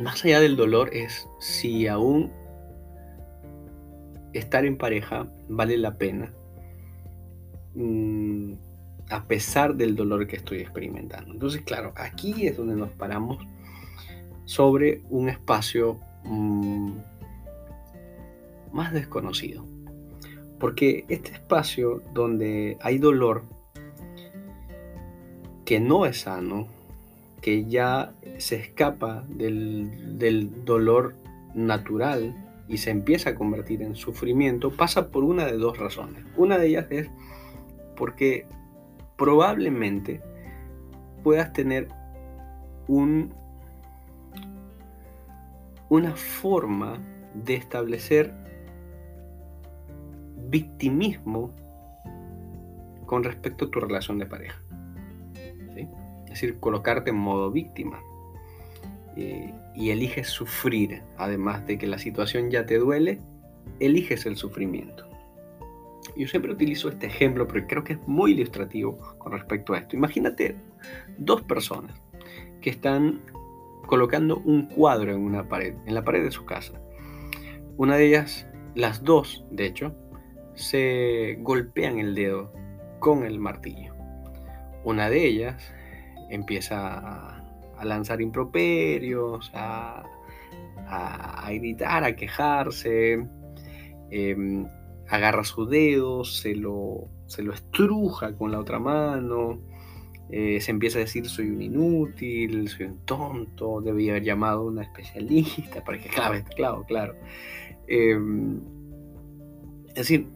más 0.00 0.24
allá 0.24 0.40
del 0.40 0.56
dolor 0.56 0.90
es 0.92 1.28
si 1.38 1.86
aún 1.86 2.32
estar 4.32 4.64
en 4.64 4.76
pareja 4.76 5.28
vale 5.48 5.76
la 5.78 5.96
pena 5.98 6.32
mm, 7.74 8.54
a 9.08 9.24
pesar 9.28 9.76
del 9.76 9.94
dolor 9.94 10.26
que 10.26 10.36
estoy 10.36 10.58
experimentando. 10.58 11.32
Entonces, 11.32 11.62
claro, 11.62 11.92
aquí 11.94 12.48
es 12.48 12.56
donde 12.56 12.74
nos 12.74 12.90
paramos 12.90 13.38
sobre 14.46 15.02
un 15.10 15.28
espacio 15.28 16.00
mm, 16.24 16.92
más 18.72 18.92
desconocido. 18.92 19.64
Porque 20.58 21.04
este 21.08 21.32
espacio 21.32 22.02
donde 22.14 22.78
hay 22.80 22.98
dolor 22.98 23.44
que 25.64 25.80
no 25.80 26.06
es 26.06 26.20
sano, 26.20 26.68
que 27.40 27.64
ya 27.64 28.12
se 28.38 28.56
escapa 28.56 29.24
del, 29.28 30.64
dolor 30.64 31.14
natural 31.54 32.34
y 32.68 32.78
se 32.78 32.90
empieza 32.90 33.30
a 33.30 33.34
convertir 33.34 33.82
en 33.82 33.94
sufrimiento, 33.96 34.70
pasa 34.70 35.08
por 35.08 35.24
una 35.24 35.46
de 35.46 35.58
dos 35.58 35.78
razones. 35.78 36.24
Una 36.36 36.58
de 36.58 36.68
ellas 36.68 36.86
es 36.90 37.10
porque 37.96 38.46
probablemente 39.16 40.20
puedas 41.22 41.52
tener 41.52 41.88
un, 42.88 43.32
una 45.88 46.14
forma 46.16 46.98
de 47.34 47.54
establecer 47.54 48.41
victimismo 50.52 51.50
con 53.06 53.24
respecto 53.24 53.64
a 53.64 53.70
tu 53.70 53.80
relación 53.80 54.18
de 54.18 54.26
pareja. 54.26 54.62
Es 56.24 56.40
decir, 56.40 56.60
colocarte 56.60 57.10
en 57.10 57.16
modo 57.16 57.50
víctima. 57.50 58.00
Eh, 59.16 59.52
y 59.74 59.90
eliges 59.90 60.28
sufrir, 60.28 61.02
además 61.18 61.66
de 61.66 61.76
que 61.76 61.86
la 61.86 61.98
situación 61.98 62.50
ya 62.50 62.64
te 62.64 62.78
duele, 62.78 63.20
eliges 63.80 64.24
el 64.24 64.36
sufrimiento. 64.36 65.06
Yo 66.16 66.26
siempre 66.28 66.52
utilizo 66.52 66.88
este 66.88 67.06
ejemplo 67.06 67.46
porque 67.46 67.66
creo 67.66 67.84
que 67.84 67.94
es 67.94 68.08
muy 68.08 68.32
ilustrativo 68.32 68.98
con 69.18 69.32
respecto 69.32 69.74
a 69.74 69.78
esto. 69.78 69.96
Imagínate 69.96 70.56
dos 71.18 71.42
personas 71.42 71.94
que 72.60 72.70
están 72.70 73.20
colocando 73.86 74.38
un 74.38 74.66
cuadro 74.66 75.12
en 75.12 75.20
una 75.20 75.48
pared, 75.48 75.74
en 75.86 75.94
la 75.94 76.04
pared 76.04 76.22
de 76.22 76.30
su 76.30 76.44
casa. 76.44 76.80
Una 77.76 77.96
de 77.96 78.06
ellas, 78.08 78.46
las 78.74 79.02
dos, 79.04 79.44
de 79.50 79.66
hecho, 79.66 79.94
se 80.54 81.38
golpean 81.40 81.98
el 81.98 82.14
dedo 82.14 82.52
con 82.98 83.24
el 83.24 83.38
martillo. 83.38 83.94
Una 84.84 85.08
de 85.10 85.26
ellas 85.26 85.72
empieza 86.30 87.38
a, 87.78 87.84
lanzar 87.84 88.20
improperios, 88.20 89.50
a, 89.54 90.04
gritar, 91.48 92.04
a 92.04 92.14
quejarse. 92.14 93.26
Em, 94.10 94.66
agarra 95.08 95.44
su 95.44 95.66
dedo, 95.66 96.24
se 96.24 96.54
lo, 96.54 97.08
se 97.26 97.42
lo 97.42 97.52
estruja 97.52 98.34
con 98.34 98.50
la 98.50 98.58
otra 98.58 98.78
mano, 98.78 99.60
eh, 100.30 100.60
se 100.62 100.70
empieza 100.70 100.98
a 100.98 101.00
decir 101.00 101.28
soy 101.28 101.50
un 101.50 101.60
inútil, 101.60 102.68
soy 102.68 102.86
un 102.86 103.04
tonto, 103.04 103.82
debía 103.82 104.12
haber 104.12 104.24
llamado 104.24 104.60
a 104.60 104.64
una 104.64 104.82
especialista 104.82 105.84
para 105.84 105.98
que 105.98 106.08
clave 106.14 106.44
claro, 106.56 106.84
claro. 106.84 107.14
Em, 107.86 108.60
es 109.88 109.94
decir, 109.94 110.28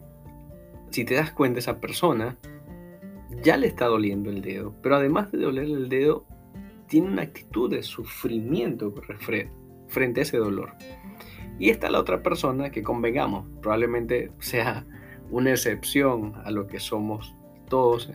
si 0.97 1.05
te 1.05 1.13
das 1.13 1.29
cuenta, 1.29 1.59
esa 1.59 1.79
persona 1.79 2.39
ya 3.43 3.55
le 3.55 3.67
está 3.67 3.85
doliendo 3.85 4.31
el 4.31 4.41
dedo, 4.41 4.73
pero 4.81 4.95
además 4.95 5.31
de 5.31 5.37
dolerle 5.37 5.75
el 5.75 5.89
dedo, 5.89 6.25
tiene 6.87 7.09
una 7.09 7.21
actitud 7.21 7.69
de 7.69 7.83
sufrimiento 7.83 8.91
frente 9.89 10.19
a 10.19 10.23
ese 10.23 10.37
dolor. 10.37 10.71
Y 11.59 11.69
está 11.69 11.91
la 11.91 11.99
otra 11.99 12.23
persona 12.23 12.71
que 12.71 12.81
convengamos, 12.81 13.45
probablemente 13.61 14.31
sea 14.39 14.87
una 15.29 15.51
excepción 15.51 16.33
a 16.43 16.49
lo 16.49 16.65
que 16.65 16.79
somos 16.79 17.35
todos, 17.69 18.11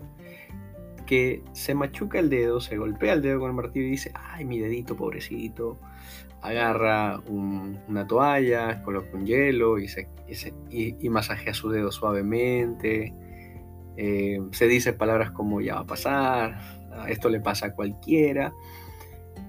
que 1.06 1.44
se 1.52 1.76
machuca 1.76 2.18
el 2.18 2.30
dedo, 2.30 2.60
se 2.60 2.78
golpea 2.78 3.12
el 3.12 3.22
dedo 3.22 3.38
con 3.38 3.50
el 3.50 3.54
martillo 3.54 3.86
y 3.86 3.90
dice, 3.90 4.10
ay, 4.12 4.44
mi 4.44 4.58
dedito 4.58 4.96
pobrecito, 4.96 5.78
agarra 6.42 7.20
una 7.28 8.06
toalla, 8.06 8.82
coloca 8.82 9.08
un 9.14 9.24
hielo 9.24 9.78
y, 9.78 9.88
se, 9.88 10.08
y, 10.70 11.08
masajea 11.08 11.54
su 11.54 11.70
dedo 11.70 11.92
suavemente, 11.92 13.14
eh, 13.96 14.40
se 14.50 14.66
dice 14.66 14.92
palabras 14.92 15.30
como 15.30 15.60
ya 15.60 15.76
va 15.76 15.80
a 15.80 15.86
pasar, 15.86 16.60
esto 17.08 17.28
le 17.28 17.40
pasa 17.40 17.66
a 17.66 17.74
cualquiera. 17.74 18.52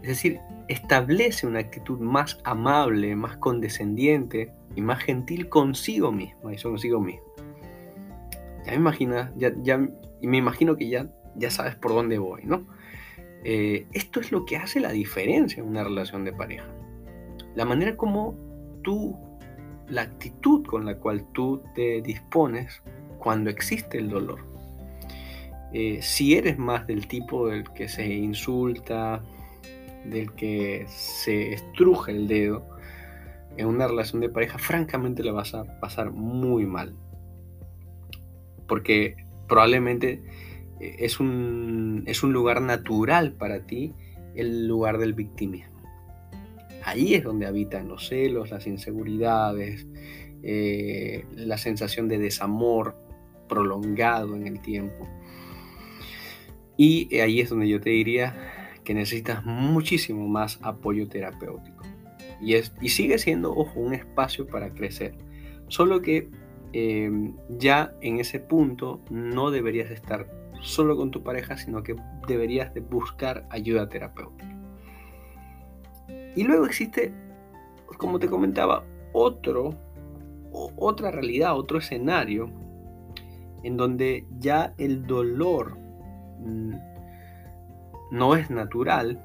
Es 0.02 0.10
decir, 0.10 0.40
establece 0.68 1.48
una 1.48 1.60
actitud 1.60 2.00
más 2.00 2.40
amable, 2.44 3.16
más 3.16 3.38
condescendiente 3.38 4.54
y 4.76 4.82
más 4.82 5.02
gentil 5.04 5.50
consigo 5.50 6.12
mismo 6.12 6.52
y 6.52 6.62
consigo 6.62 7.00
mismo. 7.00 7.26
Ya 8.66 8.72
me 8.72 8.78
imagino, 8.78 9.30
ya, 9.36 9.52
ya, 9.62 9.90
y 10.22 10.28
me 10.28 10.38
imagino 10.38 10.76
que 10.76 10.90
ya, 10.90 11.10
ya 11.36 11.50
sabes 11.50 11.76
por 11.76 11.92
dónde 11.92 12.18
voy, 12.18 12.44
¿no? 12.46 12.68
Eh, 13.44 13.86
esto 13.92 14.20
es 14.20 14.32
lo 14.32 14.46
que 14.46 14.58
hace 14.58 14.80
la 14.80 14.92
diferencia 14.92 15.62
en 15.62 15.70
una 15.70 15.84
relación 15.84 16.24
de 16.24 16.34
pareja. 16.34 16.68
La 17.56 17.66
manera 17.66 17.98
como 17.98 18.36
tú, 18.84 19.16
la 19.90 20.04
actitud 20.04 20.66
con 20.66 20.86
la 20.86 20.98
cual 20.98 21.26
tú 21.34 21.62
te 21.76 22.02
dispones 22.02 22.82
cuando 23.20 23.50
existe 23.50 23.98
el 23.98 24.10
dolor. 24.10 24.40
Eh, 25.74 26.00
si 26.02 26.36
eres 26.36 26.58
más 26.58 26.86
del 26.88 27.08
tipo 27.08 27.48
del 27.48 27.70
que 27.72 27.88
se 27.88 28.06
insulta, 28.06 29.24
del 30.06 30.32
que 30.34 30.86
se 30.88 31.54
estruja 31.54 32.12
el 32.12 32.28
dedo 32.28 32.66
en 33.58 33.68
una 33.68 33.88
relación 33.88 34.22
de 34.22 34.30
pareja, 34.30 34.58
francamente 34.58 35.24
le 35.24 35.32
vas 35.32 35.54
a 35.54 35.80
pasar 35.80 36.12
muy 36.12 36.66
mal. 36.66 36.96
Porque 38.68 39.16
probablemente 39.48 40.22
es 41.00 41.20
un, 41.20 42.04
es 42.08 42.24
un 42.24 42.34
lugar 42.34 42.62
natural 42.62 43.34
para 43.34 43.66
ti 43.66 43.94
el 44.36 44.68
lugar 44.68 44.98
del 44.98 45.14
victimismo. 45.14 45.74
Ahí 46.84 47.14
es 47.14 47.24
donde 47.24 47.46
habitan 47.46 47.88
los 47.88 48.08
celos, 48.08 48.52
las 48.52 48.68
inseguridades, 48.68 49.88
eh, 50.42 51.26
la 51.36 51.58
sensación 51.58 52.08
de 52.10 52.18
desamor 52.18 52.96
prolongado 53.48 54.36
en 54.36 54.48
el 54.48 54.60
tiempo. 54.60 55.08
Y 56.76 57.18
ahí 57.20 57.40
es 57.40 57.50
donde 57.50 57.70
yo 57.70 57.80
te 57.80 57.92
diría, 57.92 58.36
que 58.84 58.94
necesitas 58.94 59.46
muchísimo 59.46 60.28
más 60.28 60.60
apoyo 60.62 61.08
terapéutico. 61.08 61.84
Y, 62.42 62.56
es, 62.56 62.74
y 62.82 62.90
sigue 62.90 63.18
siendo, 63.18 63.56
ojo, 63.56 63.80
un 63.80 63.94
espacio 63.94 64.48
para 64.48 64.74
crecer. 64.74 65.16
Solo 65.70 66.02
que 66.02 66.30
em, 66.74 67.36
ya 67.50 67.94
en 68.02 68.20
ese 68.20 68.40
punto 68.40 69.02
no 69.10 69.52
deberías 69.52 69.90
estar 69.92 70.28
solo 70.64 70.96
con 70.96 71.12
tu 71.12 71.22
pareja, 71.22 71.58
sino 71.58 71.84
que 71.84 71.96
deberías 72.28 72.74
de 72.74 72.80
buscar 72.82 73.46
ayuda 73.50 73.90
terapéutica. 73.90 74.50
Y 76.36 76.44
luego 76.44 76.66
existe, 76.66 77.14
como 77.98 78.18
te 78.18 78.28
comentaba, 78.28 78.84
otro, 79.12 79.76
otra 80.52 81.12
realidad, 81.12 81.56
otro 81.56 81.78
escenario 81.78 82.50
en 83.64 83.78
donde 83.78 84.26
ya 84.40 84.74
el 84.78 85.06
dolor 85.06 85.78
mm, 86.40 86.74
no 88.12 88.36
es 88.36 88.50
natural, 88.50 89.24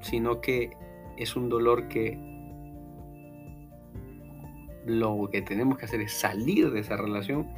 sino 0.00 0.40
que 0.40 0.70
es 1.16 1.36
un 1.36 1.48
dolor 1.48 1.88
que 1.88 2.18
lo 4.86 5.28
que 5.30 5.42
tenemos 5.42 5.78
que 5.78 5.86
hacer 5.86 6.00
es 6.00 6.12
salir 6.12 6.70
de 6.70 6.80
esa 6.80 6.96
relación, 6.96 7.48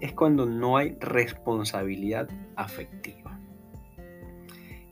es 0.00 0.12
cuando 0.12 0.46
no 0.46 0.76
hay 0.76 0.96
responsabilidad 1.00 2.28
afectiva. 2.56 3.38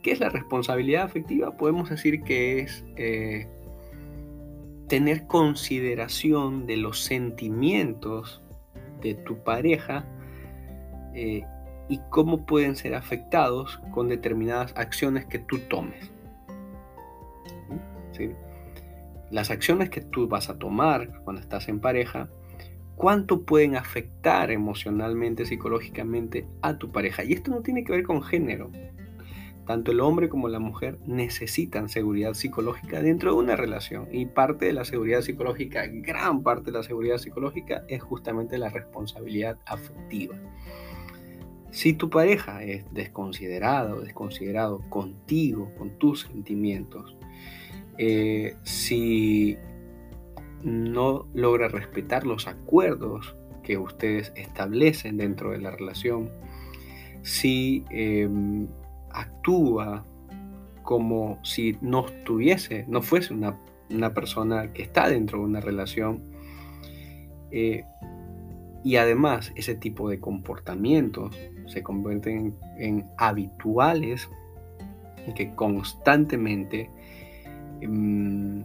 ¿Qué 0.03 0.11
es 0.11 0.19
la 0.19 0.29
responsabilidad 0.29 1.03
afectiva? 1.03 1.57
Podemos 1.57 1.89
decir 1.89 2.21
que 2.23 2.59
es 2.59 2.85
eh, 2.95 3.47
tener 4.87 5.27
consideración 5.27 6.65
de 6.67 6.77
los 6.77 7.01
sentimientos 7.01 8.41
de 9.01 9.13
tu 9.13 9.43
pareja 9.43 10.05
eh, 11.13 11.43
y 11.89 11.99
cómo 12.09 12.45
pueden 12.45 12.75
ser 12.75 12.95
afectados 12.95 13.79
con 13.91 14.07
determinadas 14.07 14.73
acciones 14.75 15.25
que 15.25 15.39
tú 15.39 15.59
tomes. 15.69 16.11
Las 19.31 19.51
acciones 19.51 19.89
que 19.89 20.01
tú 20.01 20.27
vas 20.27 20.49
a 20.49 20.57
tomar 20.57 21.21
cuando 21.23 21.41
estás 21.41 21.69
en 21.69 21.79
pareja, 21.79 22.29
cuánto 22.99 23.43
pueden 23.43 23.77
afectar 23.77 24.51
emocionalmente, 24.51 25.45
psicológicamente 25.45 26.45
a 26.61 26.77
tu 26.77 26.91
pareja. 26.91 27.23
Y 27.23 27.31
esto 27.31 27.49
no 27.49 27.61
tiene 27.61 27.85
que 27.85 27.93
ver 27.93 28.03
con 28.03 28.21
género. 28.21 28.69
Tanto 29.65 29.93
el 29.93 30.01
hombre 30.01 30.27
como 30.27 30.49
la 30.49 30.59
mujer 30.59 30.99
necesitan 31.05 31.87
seguridad 31.87 32.33
psicológica 32.33 33.01
dentro 33.01 33.31
de 33.31 33.37
una 33.37 33.55
relación. 33.55 34.09
Y 34.11 34.25
parte 34.25 34.65
de 34.65 34.73
la 34.73 34.83
seguridad 34.83 35.21
psicológica, 35.21 35.87
gran 35.87 36.43
parte 36.43 36.71
de 36.71 36.77
la 36.77 36.83
seguridad 36.83 37.19
psicológica, 37.19 37.85
es 37.87 38.03
justamente 38.03 38.57
la 38.57 38.67
responsabilidad 38.67 39.57
afectiva. 39.65 40.35
Si 41.71 41.93
tu 41.93 42.09
pareja 42.09 42.65
es 42.65 42.83
desconsiderada 42.93 43.95
o 43.95 44.01
desconsiderado 44.01 44.81
contigo, 44.89 45.71
con 45.77 45.97
tus 45.99 46.23
sentimientos, 46.23 47.15
eh, 47.97 48.57
si 48.63 49.57
no 50.63 51.25
logra 51.33 51.67
respetar 51.67 52.25
los 52.25 52.47
acuerdos 52.47 53.35
que 53.63 53.77
ustedes 53.77 54.31
establecen 54.35 55.17
dentro 55.17 55.51
de 55.51 55.59
la 55.59 55.71
relación, 55.71 56.29
si 57.21 57.85
em, 57.89 58.67
actúa 59.11 60.03
como 60.83 61.37
si 61.43 61.77
no 61.81 62.05
estuviese, 62.07 62.85
no 62.87 63.01
fuese 63.01 63.33
una, 63.33 63.55
persona 64.13 64.73
que 64.73 64.81
está 64.81 65.09
dentro 65.09 65.39
de 65.39 65.45
una 65.45 65.59
relación, 65.59 66.23
eh, 67.51 67.83
y 68.83 68.95
además 68.95 69.51
ese 69.55 69.75
tipo 69.75 70.09
de 70.09 70.19
comportamientos 70.19 71.35
se 71.67 71.83
convierten 71.83 72.55
en, 72.77 73.05
habituales 73.17 74.29
que 75.35 75.53
constantemente 75.53 76.89
em, 77.81 78.63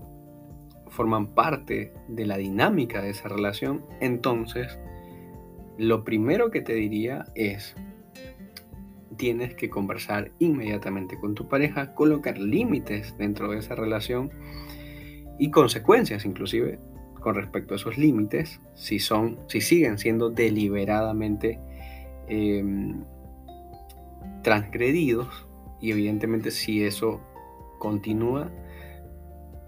forman 0.94 1.34
parte 1.34 1.92
de 2.08 2.24
la 2.24 2.36
dinámica 2.36 3.02
de 3.02 3.10
esa 3.10 3.28
relación, 3.28 3.84
entonces 4.00 4.78
lo 5.76 6.04
primero 6.04 6.50
que 6.50 6.60
te 6.60 6.74
diría 6.74 7.24
es, 7.34 7.74
tienes 9.16 9.54
que 9.54 9.68
conversar 9.68 10.30
inmediatamente 10.38 11.18
con 11.18 11.34
tu 11.34 11.48
pareja, 11.48 11.94
colocar 11.94 12.38
límites 12.38 13.18
dentro 13.18 13.50
de 13.50 13.58
esa 13.58 13.74
relación 13.74 14.30
y 15.38 15.50
consecuencias 15.50 16.24
inclusive 16.24 16.78
con 17.20 17.34
respecto 17.34 17.74
a 17.74 17.76
esos 17.76 17.98
límites, 17.98 18.60
si 18.74 18.98
son, 18.98 19.38
si 19.48 19.60
siguen 19.62 19.98
siendo 19.98 20.30
deliberadamente 20.30 21.58
em, 22.28 23.02
transgredidos 24.42 25.48
y 25.80 25.90
evidentemente 25.90 26.50
si 26.50 26.84
eso 26.84 27.20
continúa, 27.78 28.52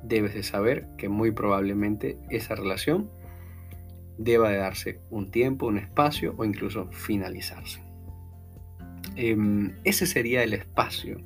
debes 0.03 0.35
de 0.35 0.43
saber 0.43 0.87
que 0.97 1.09
muy 1.09 1.31
probablemente 1.31 2.19
esa 2.31 2.55
relación 2.55 3.11
deba 4.19 4.51
de 4.51 4.57
darse 4.57 5.01
un 5.11 5.31
tiempo, 5.31 5.67
un 5.67 5.79
espacio 5.79 6.35
o 6.37 6.45
incluso 6.45 6.91
finalizarse. 6.91 7.83
Em, 9.15 9.75
ese 9.85 10.07
sería 10.07 10.43
el 10.43 10.53
espacio 10.53 11.19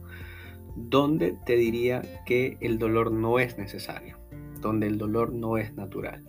donde 0.77 1.37
te 1.45 1.57
diría 1.57 2.03
que 2.25 2.57
el 2.61 2.79
dolor 2.79 3.13
no 3.13 3.39
es 3.39 3.59
necesario, 3.59 4.19
donde 4.61 4.87
el 4.87 4.99
dolor 4.99 5.33
no 5.33 5.59
es 5.59 5.75
natural. 5.75 6.25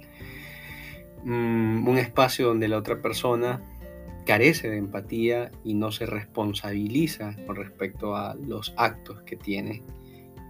Mm, 1.24 1.88
un 1.88 1.98
espacio 1.98 2.48
donde 2.48 2.68
la 2.68 2.78
otra 2.78 3.02
persona 3.02 3.62
carece 4.26 4.70
de 4.70 4.78
empatía 4.78 5.52
y 5.64 5.74
no 5.74 5.92
se 5.92 6.06
responsabiliza 6.06 7.36
con 7.46 7.56
respecto 7.56 8.16
a 8.16 8.36
los 8.36 8.74
actos 8.78 9.22
que 9.24 9.36
tiene 9.36 9.84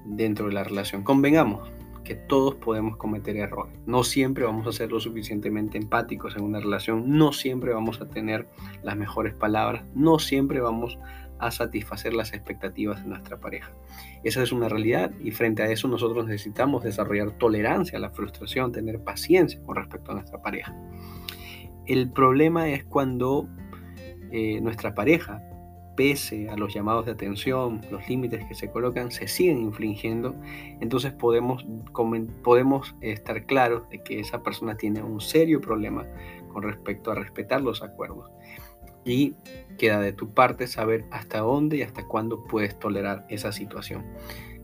dentro 0.06 0.48
de 0.48 0.54
la 0.54 0.64
relación. 0.64 1.04
Convengamos, 1.04 1.72
que 2.04 2.16
todos 2.16 2.56
podemos 2.56 2.98
cometer 2.98 3.38
errores. 3.38 3.78
No 3.86 4.04
siempre 4.04 4.46
vamos 4.46 4.68
a 4.68 4.72
ser 4.72 4.92
lo 4.92 5.00
suficientemente 5.00 5.78
empáticos 5.78 6.36
en 6.36 6.44
una 6.44 6.60
relación, 6.60 7.18
no 7.18 7.34
siempre 7.34 7.74
vamos 7.74 8.02
a 8.02 8.08
tener 8.08 8.48
las 8.84 8.98
mejores 8.98 9.34
palabras, 9.34 9.84
no 9.94 10.20
siempre 10.20 10.62
vamos 10.62 10.98
a 11.40 11.50
satisfacer 11.50 12.14
las 12.14 12.34
expectativas 12.34 13.02
de 13.02 13.10
nuestra 13.10 13.40
pareja. 13.40 13.72
Esa 14.24 14.44
es 14.44 14.52
una 14.52 14.70
realidad 14.70 15.12
y 15.20 15.32
frente 15.32 15.64
a 15.64 15.72
eso 15.72 15.88
nosotros 15.88 16.26
necesitamos 16.28 16.84
desarrollar 16.84 17.32
tolerancia 17.32 17.98
a 17.98 18.02
la 18.02 18.12
frustración, 18.12 18.72
tener 18.72 19.04
paciencia 19.04 19.60
con 19.64 19.76
respecto 19.76 20.12
a 20.12 20.16
nuestra 20.16 20.42
pareja. 20.42 20.76
El 21.88 22.12
problema 22.12 22.70
es 22.70 22.84
cuando 22.84 23.48
eh, 24.32 24.62
nuestra 24.62 24.94
pareja 24.94 25.42
a 26.50 26.58
los 26.58 26.74
llamados 26.74 27.06
de 27.06 27.12
atención, 27.12 27.82
los 27.92 28.10
límites 28.10 28.44
que 28.48 28.56
se 28.56 28.72
colocan, 28.72 29.12
se 29.12 29.28
siguen 29.28 29.60
infringiendo, 29.60 30.36
entonces 30.80 31.14
podemos, 31.14 31.64
podemos 32.44 32.96
estar 33.02 33.46
claros 33.46 33.88
de 33.90 34.02
que 34.02 34.20
esa 34.20 34.42
persona 34.42 34.76
tiene 34.76 35.04
un 35.04 35.22
serio 35.22 35.62
problema 35.62 36.08
con 36.52 36.64
respecto 36.64 37.12
a 37.12 37.16
respetar 37.16 37.62
los 37.62 37.84
acuerdos. 37.84 38.32
Y 39.06 39.36
queda 39.78 40.00
de 40.00 40.12
tu 40.12 40.34
parte 40.34 40.66
saber 40.66 41.06
hasta 41.12 41.40
dónde 41.40 41.78
y 41.78 41.82
hasta 41.84 42.08
cuándo 42.08 42.44
puedes 42.46 42.80
tolerar 42.80 43.26
esa 43.30 43.52
situación. 43.52 44.04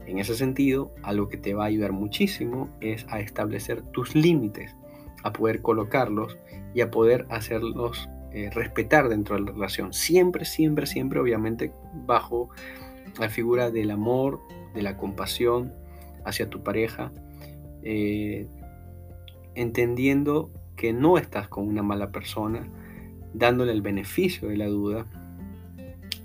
En 0.07 0.17
ese 0.17 0.33
sentido, 0.33 0.91
algo 1.03 1.29
que 1.29 1.37
te 1.37 1.53
va 1.53 1.65
a 1.65 1.67
ayudar 1.67 1.91
muchísimo 1.91 2.69
es 2.81 3.05
a 3.09 3.19
establecer 3.19 3.83
tus 3.91 4.15
límites, 4.15 4.75
a 5.23 5.33
poder 5.33 5.61
colocarlos 5.61 6.35
y 6.73 6.81
a 6.81 6.89
poder 6.89 7.27
hacerlos 7.29 8.09
eh, 8.31 8.49
respetar 8.51 9.09
dentro 9.09 9.35
de 9.35 9.41
la 9.41 9.51
relación. 9.51 9.93
Siempre, 9.93 10.45
siempre, 10.45 10.85
siempre, 10.85 11.19
obviamente, 11.19 11.71
bajo 12.05 12.49
la 13.19 13.29
figura 13.29 13.71
del 13.71 13.91
amor, 13.91 14.41
de 14.73 14.81
la 14.81 14.97
compasión 14.97 15.73
hacia 16.25 16.49
tu 16.49 16.61
pareja, 16.61 17.11
eh, 17.83 18.47
entendiendo 19.55 20.51
que 20.75 20.93
no 20.93 21.17
estás 21.17 21.47
con 21.47 21.67
una 21.67 21.83
mala 21.83 22.11
persona, 22.11 22.67
dándole 23.33 23.71
el 23.71 23.81
beneficio 23.81 24.49
de 24.49 24.57
la 24.57 24.67
duda 24.67 25.05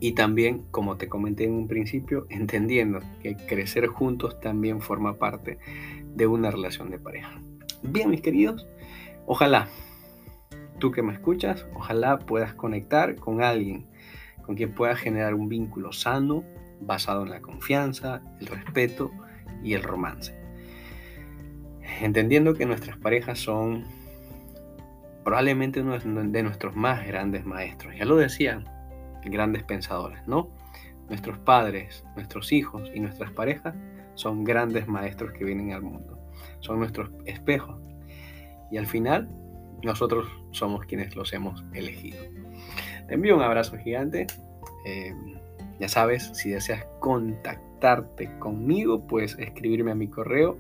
y 0.01 0.13
también, 0.13 0.65
como 0.73 0.97
te 0.97 1.09
comenté 1.09 1.45
en 1.45 1.53
un 1.53 1.69
principio, 1.69 2.27
entendiendo 2.31 2.99
que 3.23 3.37
crecer 3.37 3.87
juntos 3.87 4.41
también 4.41 4.81
forma 4.81 5.19
parte 5.19 5.59
de 6.15 6.27
una 6.27 6.51
relación 6.51 6.91
de 6.91 6.99
pareja. 6.99 7.41
Bien, 7.83 8.11
mis 8.11 8.21
queridos, 8.21 8.67
ojalá 9.27 9.69
tú 10.83 10.91
que 10.91 11.01
me 11.01 11.13
escuchas, 11.13 11.65
ojalá 11.77 12.19
puedas 12.19 12.55
conectar 12.55 13.15
con 13.15 13.41
alguien 13.41 13.87
con 14.43 14.57
quien 14.57 14.75
puedas 14.75 14.99
generar 14.99 15.33
un 15.33 15.49
vínculo 15.49 15.93
sano, 15.93 16.43
basado 16.81 17.23
en 17.23 17.31
la 17.31 17.41
confianza, 17.41 18.21
el 18.41 18.49
respeto 18.49 19.13
y 19.63 19.75
el 19.75 19.85
romance. 19.85 20.35
Entendiendo 22.01 22.55
que 22.55 22.67
nuestras 22.67 22.97
parejas 22.97 23.39
son 23.39 23.85
probablemente 25.23 25.83
uno 25.83 26.01
de 26.01 26.43
nuestros 26.43 26.75
más 26.75 27.07
grandes 27.07 27.45
maestros. 27.45 27.95
Ya 27.97 28.05
lo 28.05 28.17
decían 28.17 28.65
grandes 29.25 29.63
pensadores, 29.63 30.27
¿no? 30.27 30.51
Nuestros 31.09 31.39
padres, 31.39 32.05
nuestros 32.17 32.51
hijos 32.51 32.91
y 32.93 32.99
nuestras 32.99 33.31
parejas 33.31 33.77
son 34.17 34.43
grandes 34.43 34.89
maestros 34.89 35.31
que 35.31 35.45
vienen 35.45 35.75
al 35.75 35.83
mundo. 35.83 36.19
Son 36.59 36.81
nuestros 36.81 37.13
espejos. 37.25 37.81
Y 38.73 38.79
al 38.79 38.87
final 38.89 39.29
nosotros 39.83 40.27
somos 40.51 40.85
quienes 40.87 41.17
los 41.17 41.33
hemos 41.33 41.65
elegido. 41.75 42.19
Te 43.09 43.15
envío 43.15 43.37
un 43.37 43.43
abrazo 43.43 43.79
gigante. 43.79 44.27
Eh, 44.85 45.15
ya 45.79 45.89
sabes, 45.89 46.31
si 46.35 46.51
deseas 46.51 46.85
contactarte 47.01 48.39
conmigo, 48.39 49.07
puedes 49.07 49.39
escribirme 49.39 49.93
a 49.93 49.95
mi 49.95 50.09
correo 50.09 50.59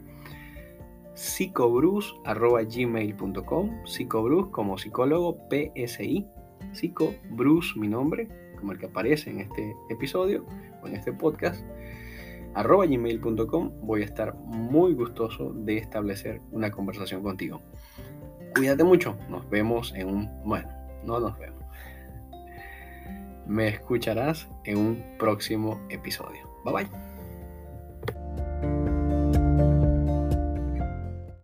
psicobrus.gmail.com 1.14 3.84
psicobrus 3.84 4.48
como 4.48 4.78
psicólogo 4.78 5.36
PSI 5.50 6.26
psicobrus 6.72 7.76
mi 7.76 7.88
nombre 7.88 8.28
como 8.58 8.72
el 8.72 8.78
que 8.78 8.86
aparece 8.86 9.28
en 9.30 9.40
este 9.40 9.76
episodio 9.90 10.46
o 10.82 10.88
en 10.88 10.96
este 10.96 11.12
podcast 11.12 11.62
arroba 12.54 12.86
gmail.com 12.86 13.72
voy 13.82 14.00
a 14.02 14.06
estar 14.06 14.34
muy 14.34 14.94
gustoso 14.94 15.52
de 15.52 15.76
establecer 15.76 16.40
una 16.50 16.70
conversación 16.70 17.22
contigo 17.22 17.60
Cuídate 18.54 18.84
mucho. 18.84 19.16
Nos 19.28 19.48
vemos 19.48 19.92
en 19.94 20.08
un... 20.08 20.42
Bueno, 20.44 20.68
no 21.04 21.20
nos 21.20 21.38
vemos. 21.38 21.62
me 23.46 23.68
escucharás 23.68 24.48
en 24.64 24.78
un 24.78 25.04
próximo 25.18 25.80
episodio. 25.90 26.48
Bye 26.64 26.74
bye. 26.74 27.11